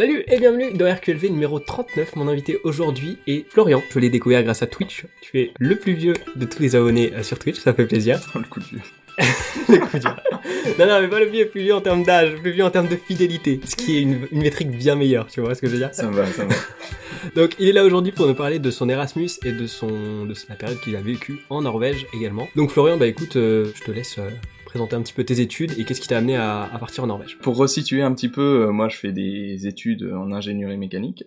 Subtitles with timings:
[0.00, 2.16] Salut et bienvenue dans RQLV numéro 39.
[2.16, 3.82] Mon invité aujourd'hui est Florian.
[3.90, 5.04] Je l'ai découvert grâce à Twitch.
[5.20, 8.18] Tu es le plus vieux de tous les abonnés euh, sur Twitch, ça fait plaisir.
[8.34, 8.80] le coup de vieux.
[9.68, 10.74] le coup de vieux.
[10.78, 12.88] Non, non, mais pas le vieux, plus vieux en termes d'âge, plus vieux en termes
[12.88, 13.60] de fidélité.
[13.66, 15.90] Ce qui est une, une métrique bien meilleure, tu vois ce que je veux dire?
[15.92, 16.56] Ça me va, ça me va.
[17.36, 20.32] Donc il est là aujourd'hui pour nous parler de son Erasmus et de son de
[20.48, 22.48] la période qu'il a vécue en Norvège également.
[22.56, 24.30] Donc Florian, bah écoute, euh, je te laisse euh,
[24.70, 27.38] présenter un petit peu tes études et qu'est-ce qui t'a amené à, partir en Norvège?
[27.38, 31.24] Pour resituer un petit peu, euh, moi je fais des études en ingénierie mécanique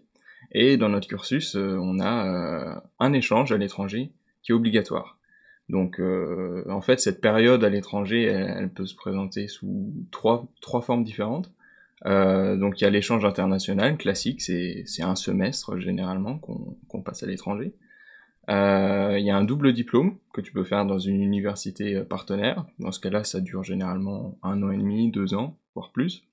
[0.53, 4.11] et dans notre cursus, euh, on a euh, un échange à l'étranger
[4.43, 5.17] qui est obligatoire.
[5.69, 11.05] Donc en fait, cette période à l'étranger, elle, peut se présenter sous trois, trois formes
[11.05, 11.49] différentes.
[12.03, 17.27] Donc il y a l'échange international classique, c'est un semestre généralement qu'on qu'on passe à
[17.27, 17.73] l'étranger.
[18.49, 22.03] Euh, Il y a un double diplôme que tu peux faire dans une université euh,
[22.03, 22.65] partenaire.
[22.79, 26.23] Dans ce cas-là, ça dure généralement un an et demi, deux ans, voire plus.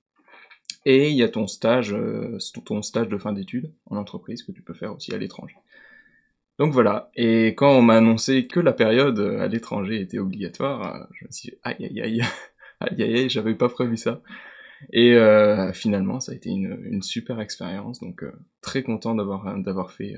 [0.85, 4.51] Et il y a ton stage, euh, ton stage de fin d'études en entreprise que
[4.51, 5.55] tu peux faire aussi à l'étranger.
[6.59, 7.11] Donc voilà.
[7.15, 11.49] Et quand on m'a annoncé que la période à l'étranger était obligatoire, je me suis
[11.51, 12.21] dit, aïe aïe aïe,
[12.79, 14.21] aïe aïe j'avais pas prévu ça.
[14.93, 15.15] Et
[15.73, 18.25] finalement, ça a été une, super expérience, donc
[18.61, 20.15] très content d'avoir d'avoir fait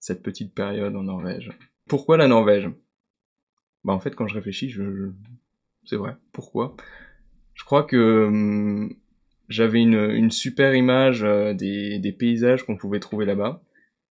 [0.00, 1.50] cette petite période en Norvège.
[1.86, 2.68] Pourquoi la Norvège?
[3.84, 5.10] Bah en fait, quand je réfléchis, je,
[5.84, 6.16] c'est vrai.
[6.32, 6.76] Pourquoi?
[7.54, 8.94] Je crois que hum,
[9.48, 13.62] j'avais une, une super image euh, des, des paysages qu'on pouvait trouver là-bas,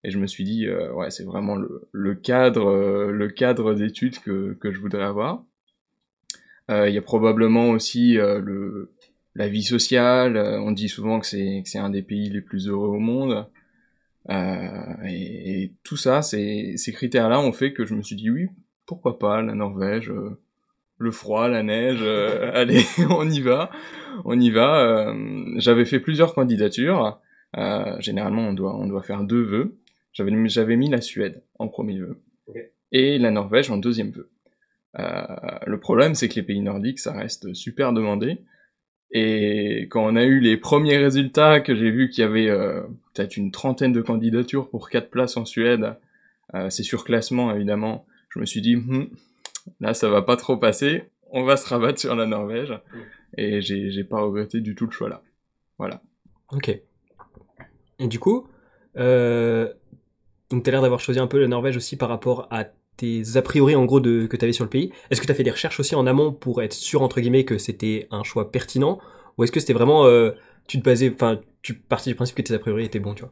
[0.03, 3.73] et je me suis dit, euh, ouais, c'est vraiment le, le cadre, euh, le cadre
[3.73, 5.43] d'études que que je voudrais avoir.
[6.71, 8.93] Il y a probablement aussi le
[9.33, 10.37] la vie sociale.
[10.37, 13.47] on dit souvent que c'est que c'est un des pays les plus heureux au monde.
[14.29, 18.29] Euh, et, et tout ça, ces, ces critères-là ont fait que je me suis dit
[18.29, 18.47] oui,
[18.85, 20.39] pourquoi pas la Norvège, euh,
[20.97, 23.69] le froid, la neige, euh, allez, on y va,
[24.25, 25.13] on y va.
[25.57, 27.19] J'avais fait plusieurs candidatures.
[27.99, 29.77] Généralement, on doit on doit faire deux vœux.
[30.13, 32.21] J'avais mis- j'avais mis la Suède en premier vœu
[32.91, 34.29] et la Norvège en deuxième vœu.
[34.97, 35.23] Euh,
[35.65, 38.39] le problème, c'est que les pays nordiques, ça reste super demandé.
[39.11, 42.81] Et quand on a eu les premiers résultats, que j'ai vu qu'il y avait euh,
[43.13, 45.95] peut-être une trentaine de candidatures pour quatre places en Suède,
[46.53, 49.05] euh, c'est sur classement évidemment, je me suis dit, Hmm,
[49.79, 52.73] là ça va pas trop passer, on va se rabattre sur la Norvège.
[53.37, 55.21] Et j'ai pas regretté du tout le choix là.
[55.77, 56.01] Voilà.
[56.51, 56.69] Ok.
[57.99, 58.47] Et du coup,
[58.97, 59.71] euh,
[60.49, 62.65] donc t'as l'air d'avoir choisi un peu la Norvège aussi par rapport à
[62.99, 64.91] tes a priori en gros de, que t'avais sur le pays.
[65.09, 67.57] Est-ce que t'as fait des recherches aussi en amont pour être sûr entre guillemets que
[67.57, 68.99] c'était un choix pertinent?
[69.37, 70.31] Ou est-ce que c'était vraiment euh,
[70.67, 73.23] tu te basais, enfin tu partais du principe que tes a priori étaient bons, tu
[73.23, 73.31] vois?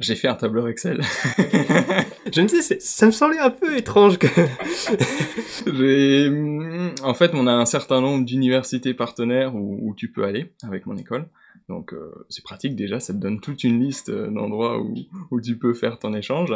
[0.00, 1.00] J'ai fait un tableur Excel.
[2.32, 4.26] Je ne sais, ça me semblait un peu étrange que.
[5.72, 6.28] J'ai,
[7.02, 10.86] en fait, on a un certain nombre d'universités partenaires où, où tu peux aller avec
[10.86, 11.28] mon école.
[11.68, 14.96] Donc, euh, c'est pratique déjà, ça te donne toute une liste euh, d'endroits où,
[15.30, 16.52] où tu peux faire ton échange.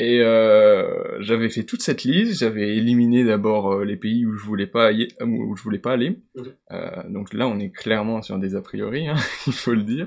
[0.00, 4.44] Et euh, j'avais fait toute cette liste, j'avais éliminé d'abord euh, les pays où je
[4.44, 6.20] voulais pas y- où je voulais pas aller.
[6.36, 6.44] Mhm.
[6.70, 9.16] Euh, donc là, on est clairement sur des a priori, hein,
[9.48, 10.06] il faut le dire.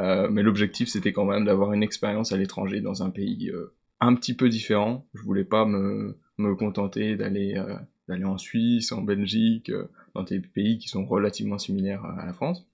[0.00, 3.74] Euh, mais l'objectif, c'était quand même d'avoir une expérience à l'étranger dans un pays euh,
[4.00, 5.06] un petit peu différent.
[5.12, 7.74] Je voulais pas me me contenter d'aller euh,
[8.08, 12.32] d'aller en Suisse, en Belgique, euh, dans des pays qui sont relativement similaires à la
[12.32, 12.64] France.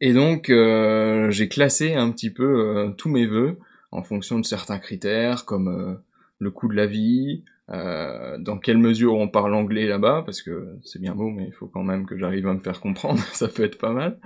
[0.00, 3.58] Et donc euh, j'ai classé un petit peu euh, tous mes vœux
[3.92, 5.94] en fonction de certains critères comme euh,
[6.38, 10.76] le coût de la vie, euh, dans quelle mesure on parle anglais là-bas, parce que
[10.82, 13.48] c'est bien beau, mais il faut quand même que j'arrive à me faire comprendre, ça
[13.48, 14.18] peut être pas mal.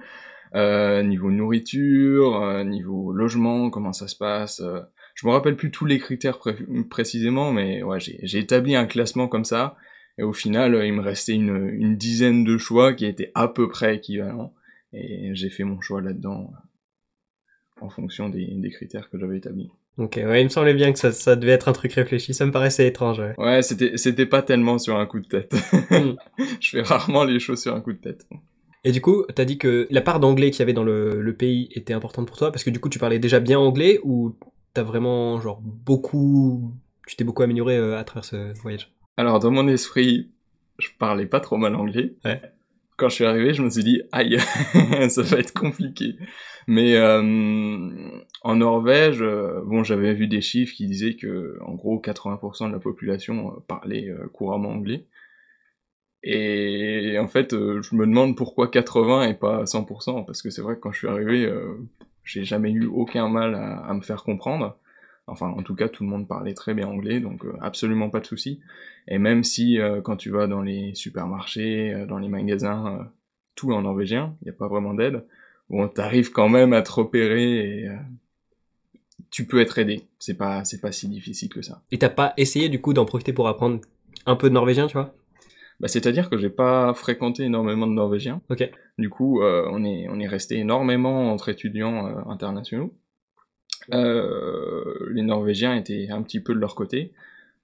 [0.55, 4.61] Euh, niveau nourriture, euh, niveau logement, comment ça se passe.
[4.61, 4.81] euh,
[5.15, 6.57] je me rappelle plus tous les critères pré-
[6.91, 9.77] précisément, mais ouais, j'ai établi un classement comme ça,
[10.19, 13.49] et au final, euh, il me restait une, une dizaine de choix qui étaient à
[13.49, 14.55] peu près équivalents,
[14.93, 16.53] et j'ai fait mon choix là-dedans
[17.81, 19.71] en fonction des, des critères que j'avais établis.
[19.99, 22.35] Ok, ouais, il me semblait bien que ça, ça devait être un truc réfléchi.
[22.35, 23.19] Ça me paraissait étrange.
[23.19, 23.35] Ouais.
[23.39, 25.55] Ouais, c'était c'était pas tellement sur un coup de tête.
[25.91, 26.17] Mm.
[26.61, 28.27] je fais rarement les choses sur un coup de tête.
[28.85, 31.35] Et du coup, t'as dit que la part d'anglais qu'il y avait dans le, le
[31.35, 34.37] pays était importante pour toi parce que du coup, tu parlais déjà bien anglais ou
[34.75, 36.75] t'as vraiment genre beaucoup,
[37.07, 38.93] tu t'es beaucoup amélioré euh, à travers ce voyage?
[39.17, 40.31] Alors dans mon esprit,
[40.79, 42.15] je parlais pas trop mal anglais.
[42.25, 42.41] Ouais.
[42.99, 44.39] Quand je suis arrivé, je me suis dit aïe,
[45.09, 46.17] ça va être compliqué.
[46.67, 52.01] Mais euh, en Norvège, euh, bon, j'avais vu des chiffres qui disaient que en gros
[52.01, 55.07] 80% de la population euh, parlait couramment anglais.
[56.23, 60.75] Et en fait, je me demande pourquoi 80% et pas 100%, parce que c'est vrai
[60.75, 61.49] que quand je suis arrivé,
[62.25, 64.77] j'ai jamais eu aucun mal à, me faire comprendre.
[65.29, 68.27] Enfin, en tout cas, tout le monde parlait très bien anglais, donc absolument pas de
[68.27, 68.61] souci.
[69.07, 73.09] Et même si quand tu vas dans les supermarchés, dans les magasins,
[73.55, 75.23] tout est en norvégien, il n'y a pas vraiment d'aide.
[75.71, 77.97] Bon, t'arrives quand même à te repérer et euh,
[79.31, 80.07] tu peux être aidé.
[80.19, 81.83] C'est pas, c'est pas si difficile que ça.
[81.91, 83.81] Et t'as pas essayé du coup d'en profiter pour apprendre
[84.27, 85.15] un peu de norvégien, tu vois?
[85.81, 88.41] Bah, c'est-à-dire que j'ai pas fréquenté énormément de Norvégiens.
[88.49, 88.71] Ok.
[88.99, 92.95] Du coup, euh, on est on est resté énormément entre étudiants euh, internationaux.
[93.93, 97.13] Euh, les Norvégiens étaient un petit peu de leur côté.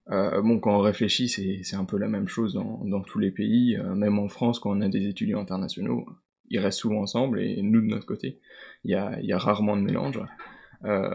[0.08, 3.31] Bon, quand on réfléchit, c'est c'est un peu la même chose dans dans tous les
[3.31, 3.78] pays.
[3.94, 6.06] Même en France, quand on a des étudiants internationaux,
[6.50, 8.38] ils restent souvent ensemble et nous de notre côté,
[8.84, 10.20] il y a il y a rarement de mélange.
[10.84, 11.10] Euh,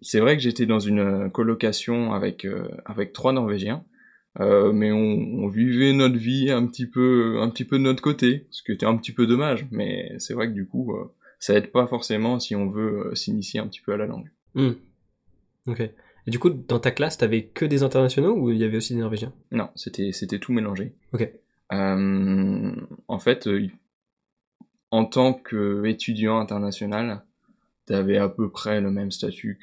[0.00, 2.46] c'est vrai que j'étais dans une colocation avec
[2.84, 3.84] avec trois Norvégiens.
[4.38, 8.02] Euh, mais on, on, vivait notre vie un petit peu, un petit peu de notre
[8.02, 9.66] côté, ce qui était un petit peu dommage.
[9.72, 13.14] Mais c'est vrai que du coup, euh, ça aide pas forcément si on veut euh,
[13.14, 14.30] s'initier un petit peu à la langue.
[14.54, 14.72] Hmm.
[15.66, 15.80] Ok.
[15.80, 18.94] Et du coup, dans ta classe, t'avais que des internationaux ou il y avait aussi
[18.94, 19.32] des Norvégiens?
[19.50, 20.94] Non, c'était c'était tout mélangé.
[21.12, 21.28] Ok.
[21.70, 23.48] en fait,
[24.90, 27.22] en tant qu'étudiant international,
[27.86, 29.58] t'avais à peu près le même statut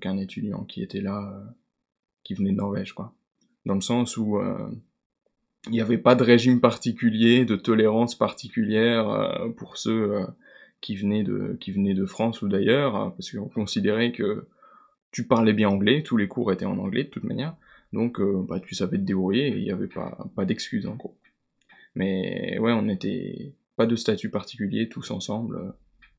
[0.00, 1.42] qu'un étudiant qui était là,
[2.24, 3.14] qui venait de Norvège, quoi
[3.68, 4.68] dans le sens où euh,
[5.66, 10.26] il n'y avait pas de régime particulier, de tolérance particulière euh, pour ceux euh,
[10.80, 14.46] qui venaient de qui venaient de France ou d'ailleurs, hein, parce qu'on considérait que
[15.12, 17.54] tu parlais bien anglais, tous les cours étaient en anglais de toute manière,
[17.92, 21.16] donc bah, tu savais te débrouiller il n'y avait pas pas d'excuses en gros.
[21.94, 25.72] Mais ouais, on n'était pas de statut particulier, tous ensemble,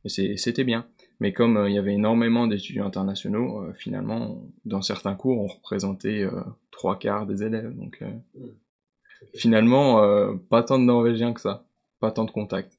[0.06, 0.88] et c'était bien.
[1.20, 5.48] Mais comme euh, il y avait énormément d'étudiants internationaux, euh, finalement, dans certains cours, on
[5.48, 6.42] représentait euh,
[6.72, 7.76] trois quarts des élèves.
[7.76, 8.02] Donc,
[9.36, 10.02] finalement,
[10.50, 11.66] pas tant de Norvégiens que ça,
[12.00, 12.78] pas tant de contacts.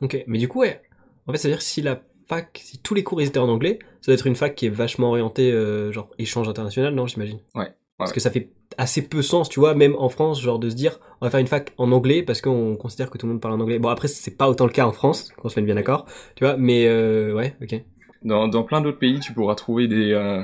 [0.00, 0.80] Ok, mais du coup, ouais.
[1.26, 4.14] En fait, c'est-à-dire si la fac, si tous les cours étaient en anglais, ça doit
[4.14, 5.52] être une fac qui est vachement orientée,
[5.92, 7.40] genre échange international, non, j'imagine?
[7.54, 7.74] Ouais.
[7.98, 10.74] Parce que ça fait assez peu sens, tu vois, même en France, genre de se
[10.74, 13.42] dire, on va faire une fac en anglais parce qu'on considère que tout le monde
[13.42, 13.78] parle en anglais.
[13.78, 16.06] Bon, après, c'est pas autant le cas en France, qu'on se mette bien d'accord,
[16.36, 17.82] tu vois, mais euh, ouais, ok.
[18.22, 20.42] Dans, dans plein d'autres pays, tu pourras trouver des, euh,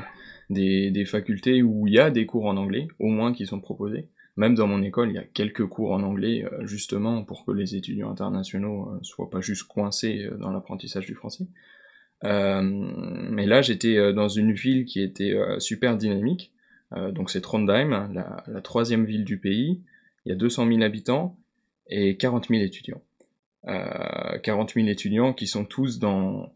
[0.51, 3.61] des, des facultés où il y a des cours en anglais, au moins qui sont
[3.61, 4.09] proposés.
[4.37, 7.53] Même dans mon école, il y a quelques cours en anglais, euh, justement, pour que
[7.53, 11.47] les étudiants internationaux soient pas juste coincés dans l'apprentissage du français.
[12.23, 16.53] mais là, j'étais dans une ville qui était super dynamique,
[16.93, 19.83] donc c'est Trondheim, la, la, troisième ville du pays.
[20.25, 21.37] Il y a 200 000 habitants
[21.89, 23.03] et 40 000 étudiants.
[23.69, 26.53] Euh, 40 000 étudiants qui sont tous dans,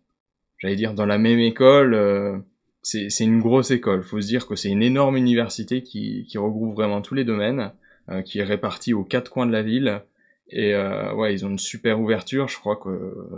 [0.58, 1.94] j'allais dire, dans la même école.
[1.94, 2.38] Euh,
[2.82, 4.02] c'est une grosse école.
[4.02, 7.72] Faut se dire que c'est une énorme université qui, qui, regroupe vraiment tous les domaines,
[8.08, 10.02] euh, qui est répartie aux quatre coins de la ville.
[10.48, 12.48] Et euh, ouais, ils ont une super ouverture.
[12.48, 13.28] Je crois que euh,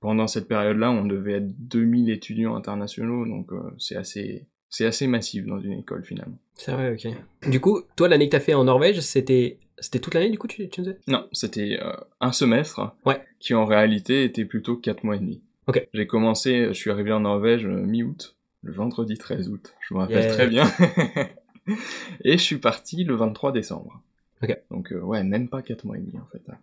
[0.00, 5.44] pendant cette période-là, on devait être 2000 étudiants internationaux, donc c'est assez c'est assez massif
[5.44, 6.38] dans une école finalement.
[6.54, 7.50] C'est vrai, ok.
[7.50, 10.46] Du coup, toi, l'année que t'as fait en Norvège, c'était c'était toute l'année du coup,
[10.46, 12.94] tu, tu disais Non, c'était euh, un semestre.
[13.04, 13.20] Ouais.
[13.38, 15.42] Qui en réalité était plutôt quatre mois et demi.
[15.66, 15.86] Ok.
[15.92, 19.74] J'ai commencé, je suis arrivé en Norvège euh, mi-août, le vendredi 13 août.
[19.80, 20.64] Je me rappelle très bien.
[22.24, 24.00] et je suis parti le 23 décembre.
[24.42, 24.56] Ok.
[24.70, 26.42] Donc euh, ouais, même pas quatre mois et demi en fait.
[26.50, 26.56] Hein.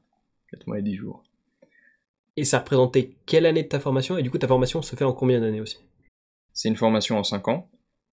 [0.49, 1.23] Quatre mois et dix jours.
[2.37, 4.17] Et ça représentait quelle année de ta formation?
[4.17, 5.77] Et du coup, ta formation se fait en combien d'années aussi?
[6.53, 7.69] C'est une formation en cinq ans.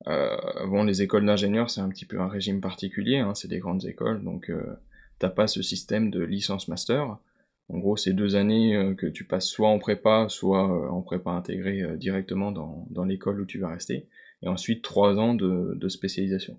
[0.09, 3.59] Euh, bon, les écoles d'ingénieurs, c'est un petit peu un régime particulier, hein, c'est des
[3.59, 4.63] grandes écoles, donc euh,
[5.19, 7.17] t'as pas ce système de licence master.
[7.69, 11.03] En gros, c'est deux années euh, que tu passes soit en prépa, soit euh, en
[11.03, 14.07] prépa intégrée directement dans, dans l'école où tu vas rester,
[14.43, 16.59] et ensuite trois ans de, de spécialisation.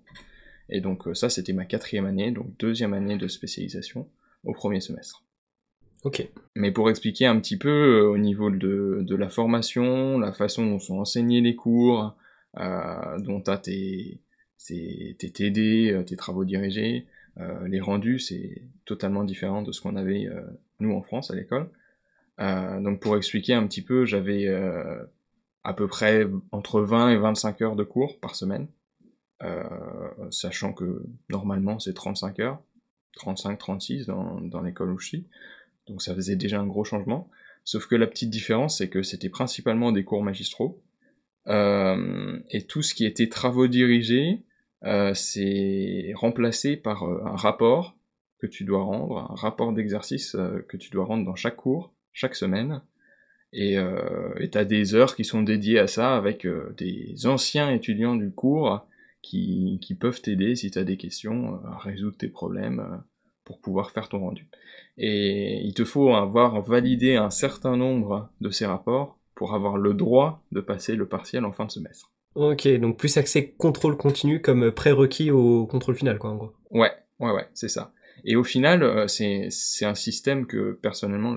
[0.68, 4.06] Et donc ça, c'était ma quatrième année, donc deuxième année de spécialisation
[4.44, 5.22] au premier semestre.
[6.04, 6.28] Ok.
[6.54, 10.78] Mais pour expliquer un petit peu au niveau de, de la formation, la façon dont
[10.78, 12.14] sont enseignés les cours,
[12.54, 14.20] dont tu as tes,
[14.66, 17.06] tes, tes TD, euh, tes travaux dirigés.
[17.38, 20.28] Euh, les rendus, c'est totalement différent de ce qu'on avait
[20.80, 21.68] nous en France à l'école.
[22.38, 24.46] donc pour expliquer un petit peu, j'avais
[25.64, 28.68] à peu près entre 20 et 25 heures de cours par semaine,
[29.42, 29.62] euh,
[30.30, 32.62] sachant que normalement c'est 35 heures,
[33.18, 35.26] 35-36 dans, l'école où je suis,
[35.86, 37.28] donc ça faisait déjà un gros changement.
[37.64, 40.87] Sauf que la petite différence, c'est que c'était principalement des cours magistraux, euh,
[41.48, 44.42] et tout ce qui était travaux dirigés,
[44.84, 47.96] euh, c'est remplacé par euh, un rapport
[48.38, 50.36] que tu dois rendre, un rapport d'exercice
[50.68, 52.82] que tu dois rendre dans chaque cours, chaque semaine.
[53.52, 53.76] Et
[54.52, 58.86] tu as des heures qui sont dédiées à ça avec des anciens étudiants du cours
[59.22, 63.02] qui, qui peuvent t'aider si tu as des questions à résoudre tes problèmes
[63.42, 64.46] pour pouvoir faire ton rendu.
[64.98, 69.94] Et il te faut avoir validé un certain nombre de ces rapports pour avoir le
[69.94, 72.10] droit de passer le partiel en fin de semestre.
[72.34, 76.52] Ok, donc plus accès contrôle continu comme prérequis au contrôle final, quoi, en gros.
[76.72, 76.90] Ouais,
[77.20, 77.92] ouais, ouais, c'est ça.
[78.24, 81.36] Et au final, euh, c'est un système que personnellement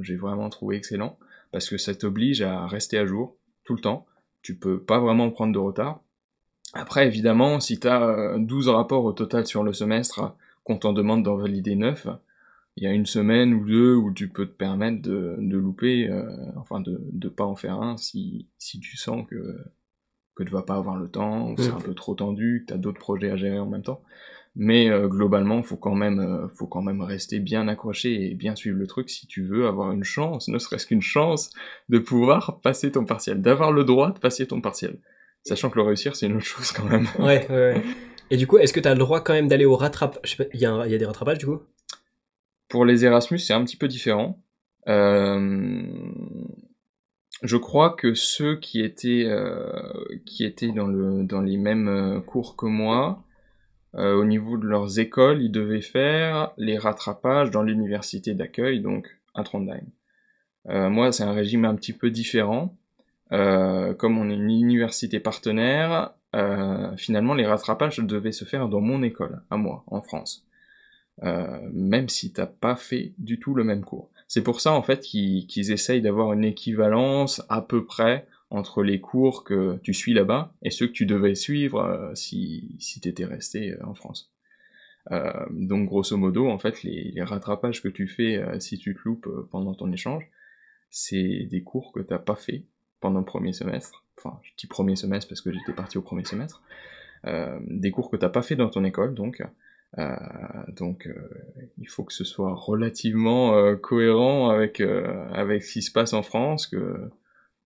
[0.00, 1.18] j'ai vraiment trouvé excellent,
[1.50, 4.06] parce que ça t'oblige à rester à jour tout le temps.
[4.42, 6.00] Tu peux pas vraiment prendre de retard.
[6.72, 11.24] Après, évidemment, si tu as 12 rapports au total sur le semestre, qu'on t'en demande
[11.24, 12.06] d'en valider 9,
[12.76, 16.08] il y a une semaine ou deux où tu peux te permettre de, de louper,
[16.08, 16.24] euh,
[16.56, 19.56] enfin de ne pas en faire un si, si tu sens que,
[20.34, 22.74] que tu vas pas avoir le temps, ou c'est un peu trop tendu, que tu
[22.74, 24.02] as d'autres projets à gérer en même temps.
[24.56, 28.56] Mais euh, globalement, faut quand même, euh, faut quand même rester bien accroché et bien
[28.56, 31.50] suivre le truc si tu veux avoir une chance, ne serait-ce qu'une chance
[31.88, 34.98] de pouvoir passer ton partiel, d'avoir le droit de passer ton partiel.
[35.44, 37.06] Sachant que le réussir, c'est une autre chose quand même.
[37.18, 37.82] Ouais, ouais, ouais.
[38.30, 40.36] Et du coup, est-ce que tu as le droit quand même d'aller au rattrapage?
[40.52, 41.60] Il y, y a des rattrapages du coup?
[42.70, 44.42] Pour les Erasmus, c'est un petit peu différent.
[44.88, 45.82] Euh...
[47.42, 49.72] Je crois que ceux qui étaient, euh,
[50.26, 53.24] qui étaient dans, le, dans les mêmes euh, cours que moi,
[53.94, 59.42] au niveau de leurs écoles, ils devaient faire les rattrapages dans l'université d'accueil, donc à
[59.42, 59.82] Trondheim.
[60.66, 62.76] Moi, c'est un régime un petit peu différent.
[63.30, 66.14] Comme on est une université partenaire,
[66.96, 70.46] finalement, les rattrapages devaient se faire dans mon école, à moi, en France.
[71.22, 74.10] Euh, même si t'as pas fait du tout le même cours.
[74.26, 79.00] C'est pour ça, en fait, qu'ils essayent d'avoir une équivalence à peu près entre les
[79.00, 83.26] cours que tu suis là-bas et ceux que tu devais suivre euh, si, si t'étais
[83.26, 84.32] resté euh, en France.
[85.50, 89.28] Donc grosso modo, en fait, les, les rattrapages que tu fais si tu te loupes
[89.50, 90.24] pendant ton échange,
[90.88, 92.62] c'est des cours que t'as pas fait
[93.00, 94.04] pendant le premier semestre.
[94.18, 96.62] Enfin, je dis premier semestre parce que j'étais parti au premier semestre.
[97.24, 99.42] des cours que t'as pas fait dans ton école, donc.
[100.68, 101.08] Donc,
[101.78, 106.66] il faut que ce soit relativement cohérent avec avec ce qui se passe en France,
[106.66, 107.10] que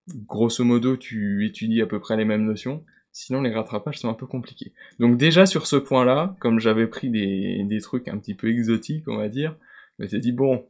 [0.08, 2.84] grosso modo, tu étudies à peu près les mêmes notions.
[3.12, 4.72] Sinon, les rattrapages sont un peu compliqués.
[4.98, 9.06] Donc déjà, sur ce point-là, comme j'avais pris des, des trucs un petit peu exotiques,
[9.06, 9.56] on va dire,
[9.98, 10.66] je m'étais dit, bon,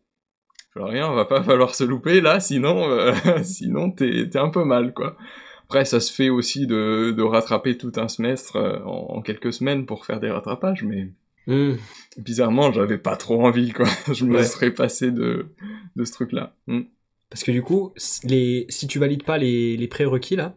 [0.77, 5.17] rien, va pas falloir se louper là, sinon, euh, sinon t'es un peu mal, quoi.
[5.65, 9.87] Après, ça se fait aussi de, de rattraper tout un semestre euh, en, quelques semaines
[9.87, 11.09] pour faire des rattrapages, mais
[11.47, 11.77] mmh.
[12.19, 13.87] bizarrement, j'avais pas trop envie, quoi.
[14.13, 14.45] Je me ouais.
[14.45, 15.47] serais passé de,
[15.97, 16.55] de ce truc-là.
[16.67, 16.83] Mmh.
[17.31, 20.57] Parce que du coup, les, si tu valides pas les, les prérequis là,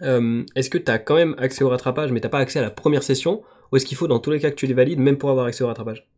[0.00, 2.62] euh, est-ce que tu as quand même accès au rattrapage, mais t'as pas accès à
[2.62, 4.98] la première session, ou est-ce qu'il faut dans tous les cas que tu les valides,
[4.98, 6.08] même pour avoir accès au rattrapage?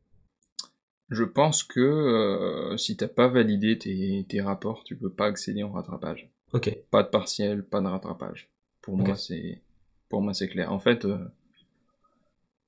[1.11, 5.63] Je pense que euh, si t'as pas validé tes, tes, rapports, tu peux pas accéder
[5.63, 6.31] au rattrapage.
[6.53, 6.77] Ok.
[6.91, 8.49] Pas de partiel, pas de rattrapage.
[8.81, 9.05] Pour okay.
[9.05, 9.63] moi, c'est
[10.09, 10.73] pour moi c'est clair.
[10.73, 11.19] En fait, euh,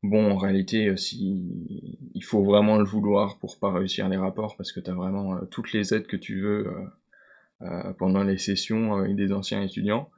[0.07, 1.45] bon, en réalité, euh, si
[2.15, 5.41] il faut vraiment le vouloir pour pas réussir les rapports, parce que t'as vraiment euh,
[5.51, 6.73] toutes les aides que tu veux
[7.63, 10.11] euh, pendant les sessions avec des anciens étudiants.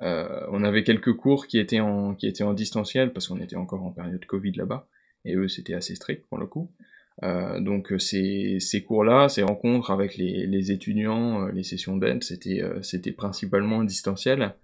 [0.00, 3.82] on avait quelques cours qui étaient en qui étaient en distanciel parce qu'on était encore
[3.84, 4.86] en période Covid là-bas,
[5.24, 6.70] et eux c'était assez strict pour le coup.
[7.24, 12.62] Euh, donc ces, ces cours-là, ces rencontres avec les, les étudiants, les sessions d'aide, c'était
[12.82, 14.54] c'était principalement distanciel.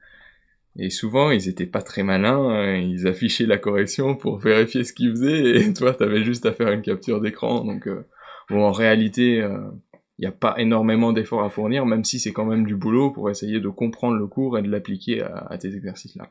[0.76, 4.92] Et souvent, ils étaient pas très malins, hein, ils affichaient la correction pour vérifier ce
[4.92, 7.64] qu'ils faisaient, et toi, t'avais juste à faire une capture d'écran.
[7.64, 8.06] Donc, euh,
[8.50, 9.70] bon, en réalité, il euh,
[10.18, 13.30] n'y a pas énormément d'efforts à fournir, même si c'est quand même du boulot pour
[13.30, 16.28] essayer de comprendre le cours et de l'appliquer à, à, tes exercices-là.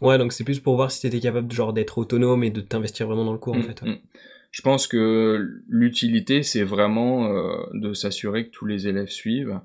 [0.00, 3.06] Ouais, donc c'est plus pour voir si t'étais capable genre d'être autonome et de t'investir
[3.06, 3.82] vraiment dans le cours, en mmh, fait.
[3.82, 3.90] Ouais.
[3.90, 3.98] Mmh.
[4.50, 9.60] Je pense que l'utilité, c'est vraiment euh, de s'assurer que tous les élèves suivent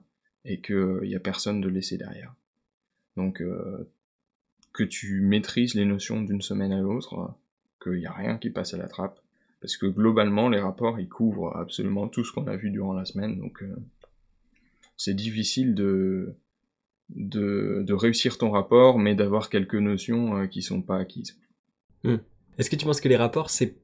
[0.46, 2.36] et qu'il n'y a personne de laissé derrière.
[3.15, 3.89] Donc, euh,
[4.74, 7.36] que tu maîtrises les notions d'une semaine à l'autre,
[7.82, 9.20] qu'il n'y a rien qui passe à la trappe.
[9.62, 13.06] Parce que globalement, les rapports, ils couvrent absolument tout ce qu'on a vu durant la
[13.06, 13.75] semaine, donc euh,
[14.98, 16.36] c'est difficile de,
[17.10, 21.39] de, de, réussir ton rapport, mais d'avoir quelques notions euh, qui sont pas acquises.
[22.03, 22.15] Mmh.
[22.58, 23.77] Est-ce que tu penses que les rapports, c'est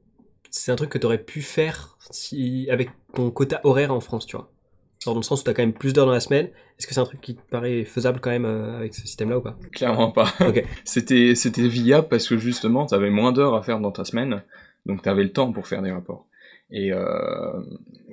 [0.52, 4.26] c'est un truc que tu aurais pu faire si avec ton quota horaire en France,
[4.26, 4.52] tu vois?
[5.04, 6.48] Genre dans le sens où t'as quand même plus d'heures dans la semaine.
[6.78, 9.38] Est-ce que c'est un truc qui te paraît faisable quand même euh, avec ce système-là
[9.38, 9.58] ou pas?
[9.72, 10.34] Clairement pas.
[10.40, 10.66] Okay.
[10.84, 14.44] c'était c'était viable parce que justement t'avais moins d'heures à faire dans ta semaine,
[14.86, 16.26] donc t'avais le temps pour faire des rapports.
[16.72, 17.62] Et euh,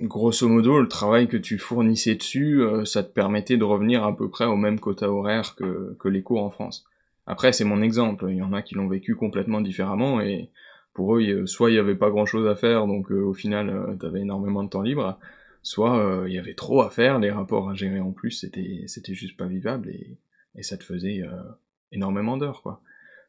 [0.02, 4.16] grosso modo, le travail que tu fournissais dessus, euh, ça te permettait de revenir à
[4.16, 6.86] peu près au même quota horaire que, que les cours en France.
[7.26, 8.26] Après, c'est mon exemple.
[8.30, 10.50] Il y en a qui l'ont vécu complètement différemment et
[10.94, 13.68] pour eux, soit il y avait pas grand chose à faire, donc euh, au final,
[13.68, 15.18] euh, t'avais énormément de temps libre
[15.66, 15.96] soit
[16.28, 19.14] il euh, y avait trop à faire, les rapports à gérer en plus, c'était c'était
[19.14, 20.16] juste pas vivable et,
[20.54, 21.42] et ça te faisait euh,
[21.90, 22.80] énormément d'heures quoi.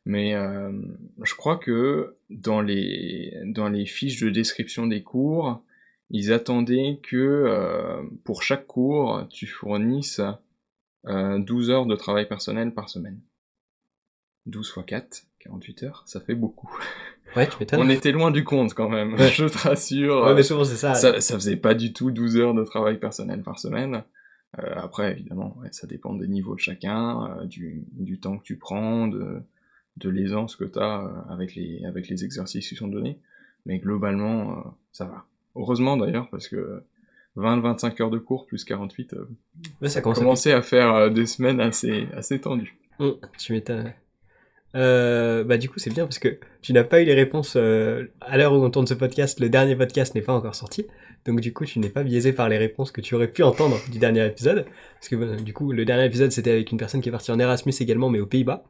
[0.05, 0.71] Mais euh,
[1.23, 5.63] je crois que dans les dans les fiches de description des cours,
[6.11, 10.21] ils attendaient que euh, pour chaque cours, tu fournisses
[11.05, 13.19] 12 heures de travail personnel par semaine.
[14.45, 16.69] 12 x 4, 48 heures, ça fait beaucoup.
[17.37, 17.81] Ouais, tu m'étonnes.
[17.81, 19.27] On était loin du compte quand même, ouais.
[19.31, 20.23] je te rassure.
[20.23, 20.95] Ouais, mais souvent c'est ça.
[20.95, 21.21] ça.
[21.21, 24.03] Ça faisait pas du tout 12 heures de travail personnel par semaine.
[24.57, 29.07] Euh, après, évidemment, ça dépend des niveaux de chacun, du, du, temps que tu prends,
[29.07, 29.43] de,
[29.97, 33.19] de l'aisance que tu as avec les, avec les exercices qui sont donnés.
[33.67, 35.25] Mais globalement, ça va.
[35.55, 36.81] Heureusement d'ailleurs, parce que
[37.35, 39.15] 20-25 heures de cours plus 48,
[39.83, 42.77] ça a commencé à, faire des semaines assez, assez tendues.
[42.99, 43.93] Mmh, tu m'étonnes.
[44.77, 48.05] Euh, bah du coup c'est bien parce que tu n'as pas eu les réponses euh,
[48.21, 50.85] à l'heure où on tourne ce podcast, le dernier podcast n'est pas encore sorti,
[51.25, 53.79] donc du coup tu n'es pas biaisé par les réponses que tu aurais pu entendre
[53.91, 57.09] du dernier épisode, parce que du coup le dernier épisode c'était avec une personne qui
[57.09, 58.65] est partie en Erasmus également mais aux Pays-Bas,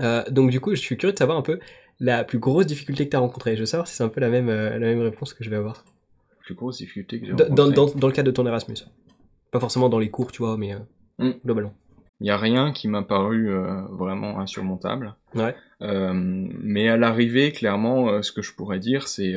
[0.00, 1.60] euh, donc du coup je suis curieux de savoir un peu
[2.00, 4.20] la plus grosse difficulté que tu as rencontrée, je veux savoir si c'est un peu
[4.20, 5.84] la même, la même réponse que je vais avoir.
[6.30, 8.78] La plus grosse difficulté que j'ai rencontrée dans, dans, dans, le cadre de ton Erasmus,
[9.52, 10.74] pas forcément dans les cours tu vois, mais
[11.18, 11.34] mm.
[11.44, 11.74] globalement.
[12.20, 15.14] Il n'y a rien qui m'a paru euh, vraiment insurmontable.
[15.34, 15.54] Ouais.
[15.80, 19.34] Euh, mais à l'arrivée, clairement, euh, ce que je pourrais dire, c'est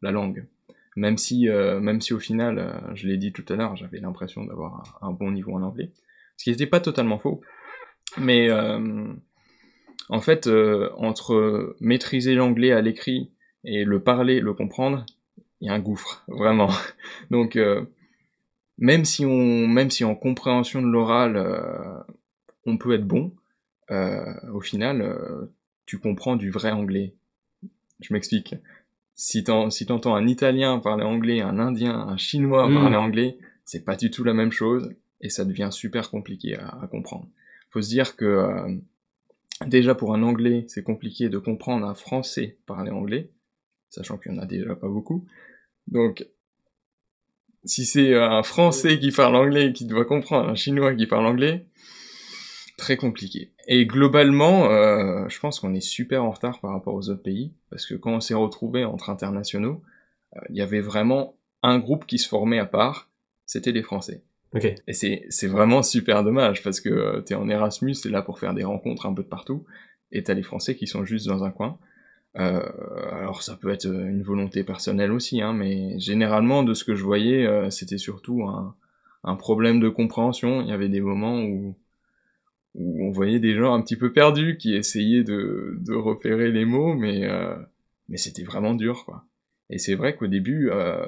[0.00, 0.46] la langue.
[0.96, 4.98] Même si, même si au final, je l'ai dit tout à l'heure, j'avais l'impression d'avoir
[5.00, 5.92] un, bon niveau en anglais,
[6.36, 7.40] ce qui n'était pas totalement faux.
[8.16, 10.48] Mais en fait,
[10.96, 13.30] entre maîtriser l'anglais à l'écrit
[13.62, 15.06] et le parler, le comprendre,
[15.60, 16.70] il y a un gouffre, vraiment.
[17.30, 17.56] Donc
[18.78, 21.98] même si on, même si en compréhension de l'oral, euh,
[22.64, 23.34] on peut être bon,
[23.90, 25.52] euh, au final, euh,
[25.86, 27.14] tu comprends du vrai anglais.
[28.00, 28.54] Je m'explique.
[29.14, 32.74] Si t'entends si un Italien parler anglais, un Indien, un Chinois hmm.
[32.74, 36.68] parler anglais, c'est pas du tout la même chose et ça devient super compliqué à,
[36.80, 37.28] à comprendre.
[37.70, 38.78] Faut se dire que
[39.66, 43.30] déjà pour un Anglais, c'est compliqué de comprendre un Français parler anglais,
[43.90, 45.26] sachant qu'il y en a déjà pas beaucoup.
[45.88, 46.26] Donc
[47.68, 51.26] si c'est un Français qui parle anglais et qui doit comprendre un Chinois qui parle
[51.26, 51.66] anglais,
[52.78, 53.52] très compliqué.
[53.66, 57.52] Et globalement, euh, je pense qu'on est super en retard par rapport aux autres pays,
[57.70, 59.82] parce que quand on s'est retrouvé entre internationaux,
[60.36, 63.10] euh, il y avait vraiment un groupe qui se formait à part,
[63.44, 64.22] c'était les Français.
[64.54, 64.76] Okay.
[64.86, 68.38] Et c'est, c'est vraiment super dommage, parce que euh, t'es en Erasmus, t'es là pour
[68.38, 69.66] faire des rencontres un peu de partout,
[70.12, 71.78] et t'as les Français qui sont juste dans un coin.
[72.38, 72.60] Euh,
[73.10, 77.02] alors ça peut être une volonté personnelle aussi, hein, mais généralement de ce que je
[77.02, 78.76] voyais, euh, c'était surtout un,
[79.24, 80.62] un, problème de compréhension.
[80.62, 81.76] Il y avait des moments où,
[82.74, 86.64] où on voyait des gens un petit peu perdus qui essayaient de, de repérer les
[86.64, 87.56] mots, mais, euh,
[88.08, 89.24] mais c'était vraiment dur, quoi.
[89.70, 91.06] Et c'est vrai qu'au début, euh,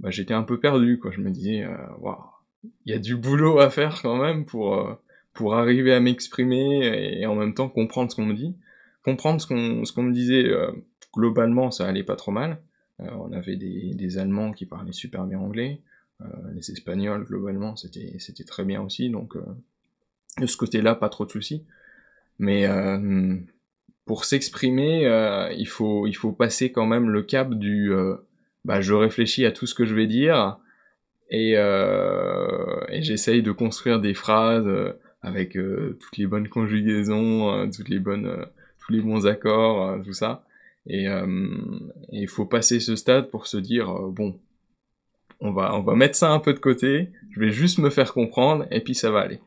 [0.00, 1.10] bah, j'étais un peu perdu, quoi.
[1.10, 1.66] Je me disais,
[1.98, 2.18] waouh,
[2.86, 4.96] il y a du boulot à faire quand même pour,
[5.32, 8.54] pour arriver à m'exprimer et en même temps comprendre ce qu'on me dit
[9.02, 10.70] comprendre ce qu'on ce qu'on me disait euh,
[11.12, 12.58] globalement ça allait pas trop mal.
[13.00, 15.80] Euh, on avait des, des allemands qui parlaient super bien anglais.
[16.20, 19.10] Euh, les espagnols globalement c'était c'était très bien aussi.
[19.10, 19.36] Donc
[20.38, 21.64] de ce côté-là pas trop de soucis.
[22.38, 22.66] Mais
[24.04, 25.02] pour s'exprimer
[25.56, 27.92] il faut il faut passer quand même le cap du
[28.64, 30.58] bah je réfléchis à tout ce que je vais dire.
[31.30, 34.68] Et, et j'essaye de construire des phrases
[35.20, 38.46] avec toutes les bonnes conjugaisons, toutes les bonnes
[38.84, 40.44] tous les bons accords, euh, tout ça.
[40.86, 41.26] Et euh,
[42.10, 44.38] il faut passer ce stade pour se dire euh, bon,
[45.40, 47.10] on va on va mettre ça un peu de côté.
[47.30, 49.40] Je vais juste me faire comprendre et puis ça va aller.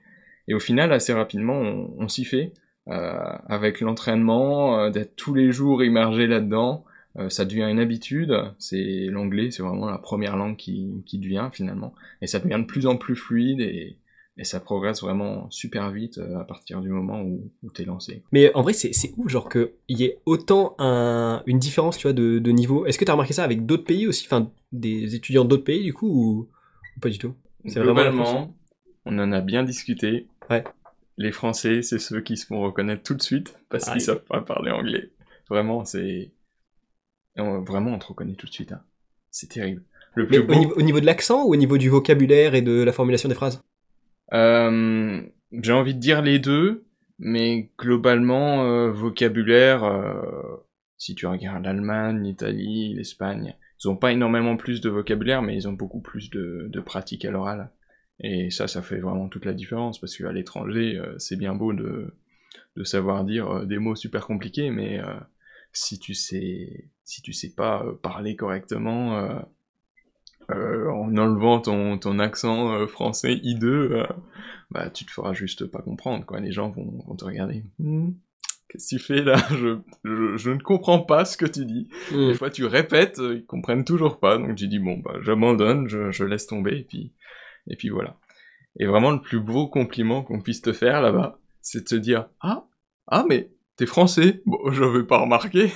[0.48, 2.54] Et au final, assez rapidement, on, s'y fait.
[2.86, 6.86] avec l'entraînement, d'être tous les jours immergé là-dedans,
[7.30, 8.32] ça devient une habitude.
[8.60, 12.68] C'est l'anglais, c'est vraiment la première langue qui, qui devient finalement, et ça devient de
[12.68, 13.98] plus en plus fluide et,
[14.38, 18.22] et ça progresse vraiment super vite euh, à partir du moment où, où t'es lancé.
[18.32, 22.14] Mais en vrai, c'est ouf, genre qu'il y ait autant un, une différence, tu vois,
[22.14, 22.86] de, de niveau.
[22.86, 25.94] Est-ce que t'as remarqué ça avec d'autres pays aussi, enfin, des étudiants d'autres pays, du
[25.94, 26.50] coup, ou,
[27.00, 27.34] pas du tout?
[27.66, 28.54] Globalement,
[29.06, 30.28] on en a bien discuté.
[30.50, 30.64] Ouais.
[31.18, 34.42] Les Français, c'est ceux qui se font reconnaître tout de suite parce qu'ils savent pas
[34.42, 35.12] parler anglais.
[35.50, 36.32] Vraiment, c'est...
[37.38, 38.74] Vraiment, on te reconnaît tout de suite.
[38.74, 38.82] Hein.
[39.32, 39.84] C'est terrible.
[40.14, 42.84] Le plus au, niveau, au niveau de l'accent ou au niveau du vocabulaire et de
[42.84, 43.62] la formulation des phrases?
[44.32, 46.86] J'ai envie de dire les deux,
[47.20, 50.58] mais globalement, euh, vocabulaire, euh,
[50.98, 55.68] si tu regardes l'Allemagne, l'Italie, l'Espagne, ils ont pas énormément plus de vocabulaire, mais ils
[55.68, 57.72] ont beaucoup plus de, de pratique à l'oral.
[58.20, 62.14] Et ça, ça fait vraiment toute la différence, parce qu'à l'étranger, c'est bien beau de,
[62.78, 65.02] de savoir dire des mots super compliqués, mais
[65.76, 69.40] si tu sais, si tu sais pas parler correctement, euh,
[70.54, 74.08] en enlevant ton, ton accent euh, français hideux, euh,
[74.72, 76.40] bah tu te feras juste pas comprendre, quoi.
[76.40, 77.64] Les gens vont, vont te regarder.
[77.80, 78.12] Hmm,
[78.70, 79.38] qu'est-ce que tu fais là?
[79.52, 81.88] Je, je, ne comprends pas ce que tu dis.
[82.12, 82.28] Hmm.
[82.28, 86.12] Des fois tu répètes, ils comprennent toujours pas, donc tu dis bon bah j'abandonne, je,
[86.12, 87.14] je laisse tomber et puis
[87.68, 88.18] et puis voilà.
[88.80, 92.28] Et vraiment le plus beau compliment qu'on puisse te faire là-bas, c'est de te dire
[92.42, 92.68] ah
[93.08, 95.72] ah mais t'es français, bon je vais pas remarquer.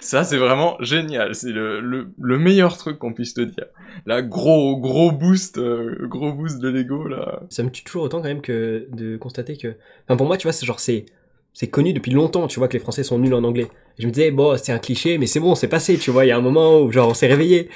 [0.00, 1.34] Ça, c'est vraiment génial.
[1.34, 3.66] C'est le, le, meilleur truc qu'on puisse te dire.
[4.06, 7.40] Là, gros, gros boost, euh, gros boost de Lego, là.
[7.48, 9.76] Ça me tue toujours autant quand même que de constater que.
[10.06, 11.06] Enfin, pour moi, tu vois, c'est genre, c'est,
[11.54, 13.68] c'est connu depuis longtemps, tu vois, que les Français sont nuls en anglais.
[13.98, 16.28] je me disais, bon, c'est un cliché, mais c'est bon, c'est passé, tu vois, il
[16.28, 17.70] y a un moment où, genre, on s'est réveillé.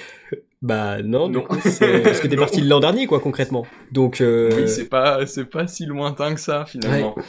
[0.61, 1.45] Bah, non, non.
[1.49, 1.79] parce
[2.21, 3.67] que t'es parti l'an dernier, quoi, concrètement.
[3.93, 4.51] Donc, euh...
[4.55, 7.17] Oui, c'est pas, c'est pas si lointain que ça, finalement.
[7.17, 7.23] Ouais,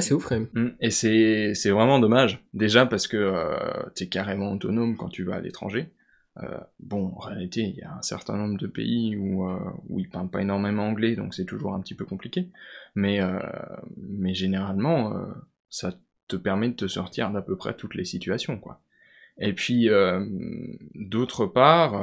[0.00, 0.46] c'est ouf quand.
[0.54, 0.70] Mm.
[0.80, 2.42] Et c'est, vraiment dommage.
[2.54, 5.92] Déjà parce que euh, t'es carrément autonome quand tu vas à l'étranger.
[6.38, 10.00] Euh, bon, en réalité, il y a un certain nombre de pays où, euh, où
[10.00, 12.48] ils parlent pas énormément anglais, donc c'est toujours un petit peu compliqué.
[12.94, 13.38] Mais, euh,
[13.96, 15.26] mais généralement, euh,
[15.68, 15.92] ça
[16.28, 18.80] te permet de te sortir d'à peu près toutes les situations, quoi.
[19.38, 19.88] Et puis,
[20.94, 21.94] d'autre part,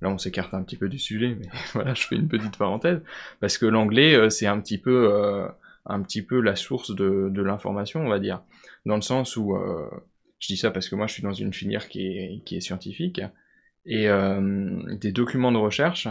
[0.00, 3.02] là on s'écarte un petit peu du sujet, mais voilà, je fais une petite parenthèse,
[3.40, 5.48] parce que l'anglais, c'est un petit peu
[5.86, 8.42] un petit peu la source de, de l'information, on va dire.
[8.86, 9.88] Dans le sens où, euh,
[10.38, 12.60] je dis ça parce que moi je suis dans une filière qui est, qui est
[12.60, 13.20] scientifique,
[13.86, 16.08] et euh, des documents de recherche,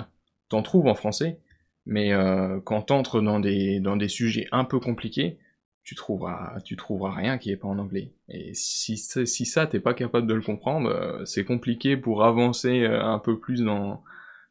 [0.49, 1.39] t'en trouves en français,
[1.85, 5.37] mais euh, quand t'entres dans des, dans des sujets un peu compliqués,
[5.83, 8.11] tu trouveras, tu trouveras rien qui est pas en anglais.
[8.27, 12.85] Et si, si ça, t'es pas capable de le comprendre, euh, c'est compliqué pour avancer
[12.85, 14.03] un peu plus dans,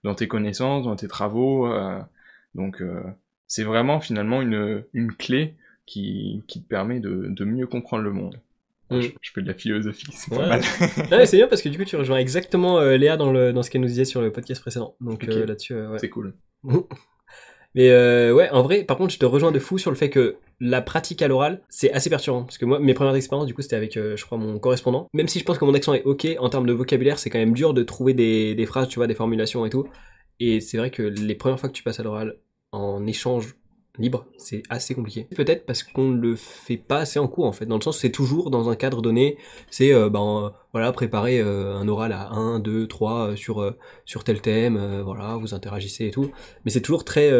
[0.05, 1.69] dans tes connaissances, dans tes travaux.
[2.55, 2.83] Donc,
[3.49, 5.55] c'est vraiment finalement une, une clé
[5.87, 8.41] qui, qui te permet de, de mieux comprendre le monde.
[8.91, 9.01] Mm.
[9.01, 10.63] Je, fais de la philosophie, c'est pas mal.
[11.27, 13.71] c'est bien parce que du coup tu rejoins exactement euh, Léa dans, le, dans ce
[13.71, 14.95] qu'elle nous disait sur le podcast précédent.
[15.01, 15.99] Donc euh, là-dessus, euh, ouais.
[15.99, 16.35] C'est cool.
[17.75, 17.93] Mais
[18.33, 20.81] ouais, en vrai, par contre, je te rejoins de fou sur le fait que la
[20.81, 22.43] pratique à l'oral, c'est assez perturbant.
[22.43, 25.07] Parce que moi, mes premières expériences, du coup, c'était avec, je crois, mon correspondant.
[25.13, 27.39] Même si je pense que mon accent est ok en termes de vocabulaire, c'est quand
[27.39, 29.87] même dur de trouver des, des phrases, tu vois, des formulations et tout.
[30.41, 32.39] Et c'est vrai que les premières fois que tu passes à l'oral,
[32.73, 33.55] en échange
[33.99, 35.27] libre, c'est assez compliqué.
[35.35, 37.99] Peut-être parce qu'on ne le fait pas assez en cours en fait, dans le sens
[37.99, 39.39] c'est toujours dans un cadre donné,
[39.71, 44.25] c'est euh, ben voilà préparer euh, un oral à 1, 2, 3 sur euh, sur
[44.25, 46.31] tel thème, voilà, vous interagissez et tout,
[46.65, 47.31] mais c'est toujours très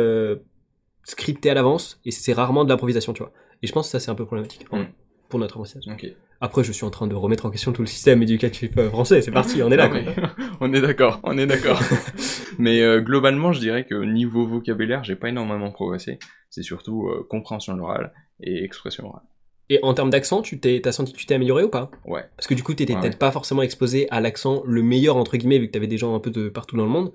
[1.05, 3.33] scripté à l'avance et c'est rarement de l'improvisation, tu vois.
[3.63, 4.85] Et je pense que ça c'est un peu problématique mm.
[5.29, 5.85] pour notre apprentissage.
[5.93, 6.17] Okay.
[6.41, 9.23] Après, je suis en train de remettre en question tout le système éducatif français.
[9.23, 9.91] C'est parti, on est là.
[10.61, 11.81] on est d'accord, on est d'accord.
[12.59, 16.19] mais euh, globalement, je dirais que niveau vocabulaire, j'ai pas énormément progressé.
[16.51, 19.23] C'est surtout euh, compréhension l'oral et expression orale.
[19.71, 21.91] Et en termes d'accent, tu t'es, t'as senti que tu t'es amélioré ou pas?
[22.07, 22.25] Ouais.
[22.37, 25.59] Parce que du coup, t'étais peut-être pas forcément exposé à l'accent le meilleur entre guillemets,
[25.59, 27.13] vu que t'avais des gens un peu de partout dans le monde.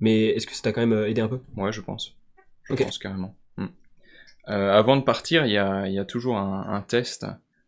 [0.00, 1.40] Mais est-ce que ça t'a quand même aidé un peu?
[1.56, 2.16] Ouais, je pense.
[2.64, 3.34] Je pense carrément.
[3.56, 3.68] Hmm.
[4.46, 7.24] avant de partir, il y a, y a, toujours un, un test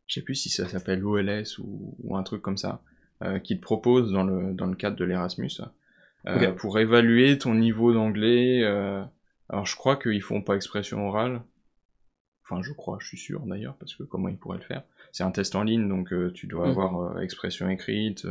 [0.06, 2.80] je sais plus si ça s'appelle OLS ou, ou, un truc comme ça,
[3.22, 5.50] euh, qui te propose dans le, dans le cadre de l'Erasmus,
[6.28, 8.62] euh, pour évaluer ton niveau d'anglais.
[8.62, 9.02] Euh,
[9.48, 11.42] alors je crois qu'ils font pas expression orale.
[12.42, 15.24] Enfin, je crois, je suis sûr d'ailleurs, parce que comment ils pourraient le faire C'est
[15.24, 16.70] un test en ligne, donc euh, tu dois mm.
[16.70, 18.26] avoir euh, expression écrite,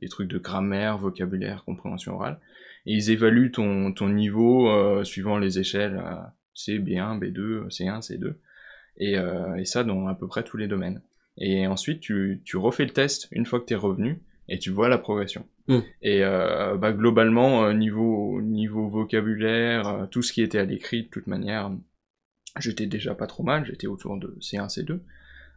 [0.00, 2.40] des trucs de grammaire, vocabulaire, compréhension orale.
[2.86, 6.02] Et ils évaluent ton, ton niveau suivant les échelles
[6.54, 8.34] C, B1, B2, C1, C2.
[8.96, 11.00] Et, et ça dans à peu près tous les domaines.
[11.38, 14.70] Et ensuite, tu, tu refais le test une fois que tu es revenu et tu
[14.70, 15.46] vois la progression.
[15.68, 15.78] Mm.
[16.02, 21.04] Et euh, bah, globalement, euh, niveau, niveau vocabulaire, euh, tout ce qui était à l'écrit,
[21.04, 21.70] de toute manière,
[22.58, 25.00] j'étais déjà pas trop mal, j'étais autour de C1, C2.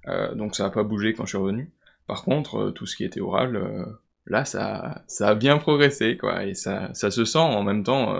[0.07, 1.71] Euh, donc ça a pas bougé quand je suis revenu.
[2.07, 6.45] Par contre, tout ce qui était oral, là, ça, ça a bien progressé, quoi.
[6.45, 8.15] Et ça, ça se sent en même temps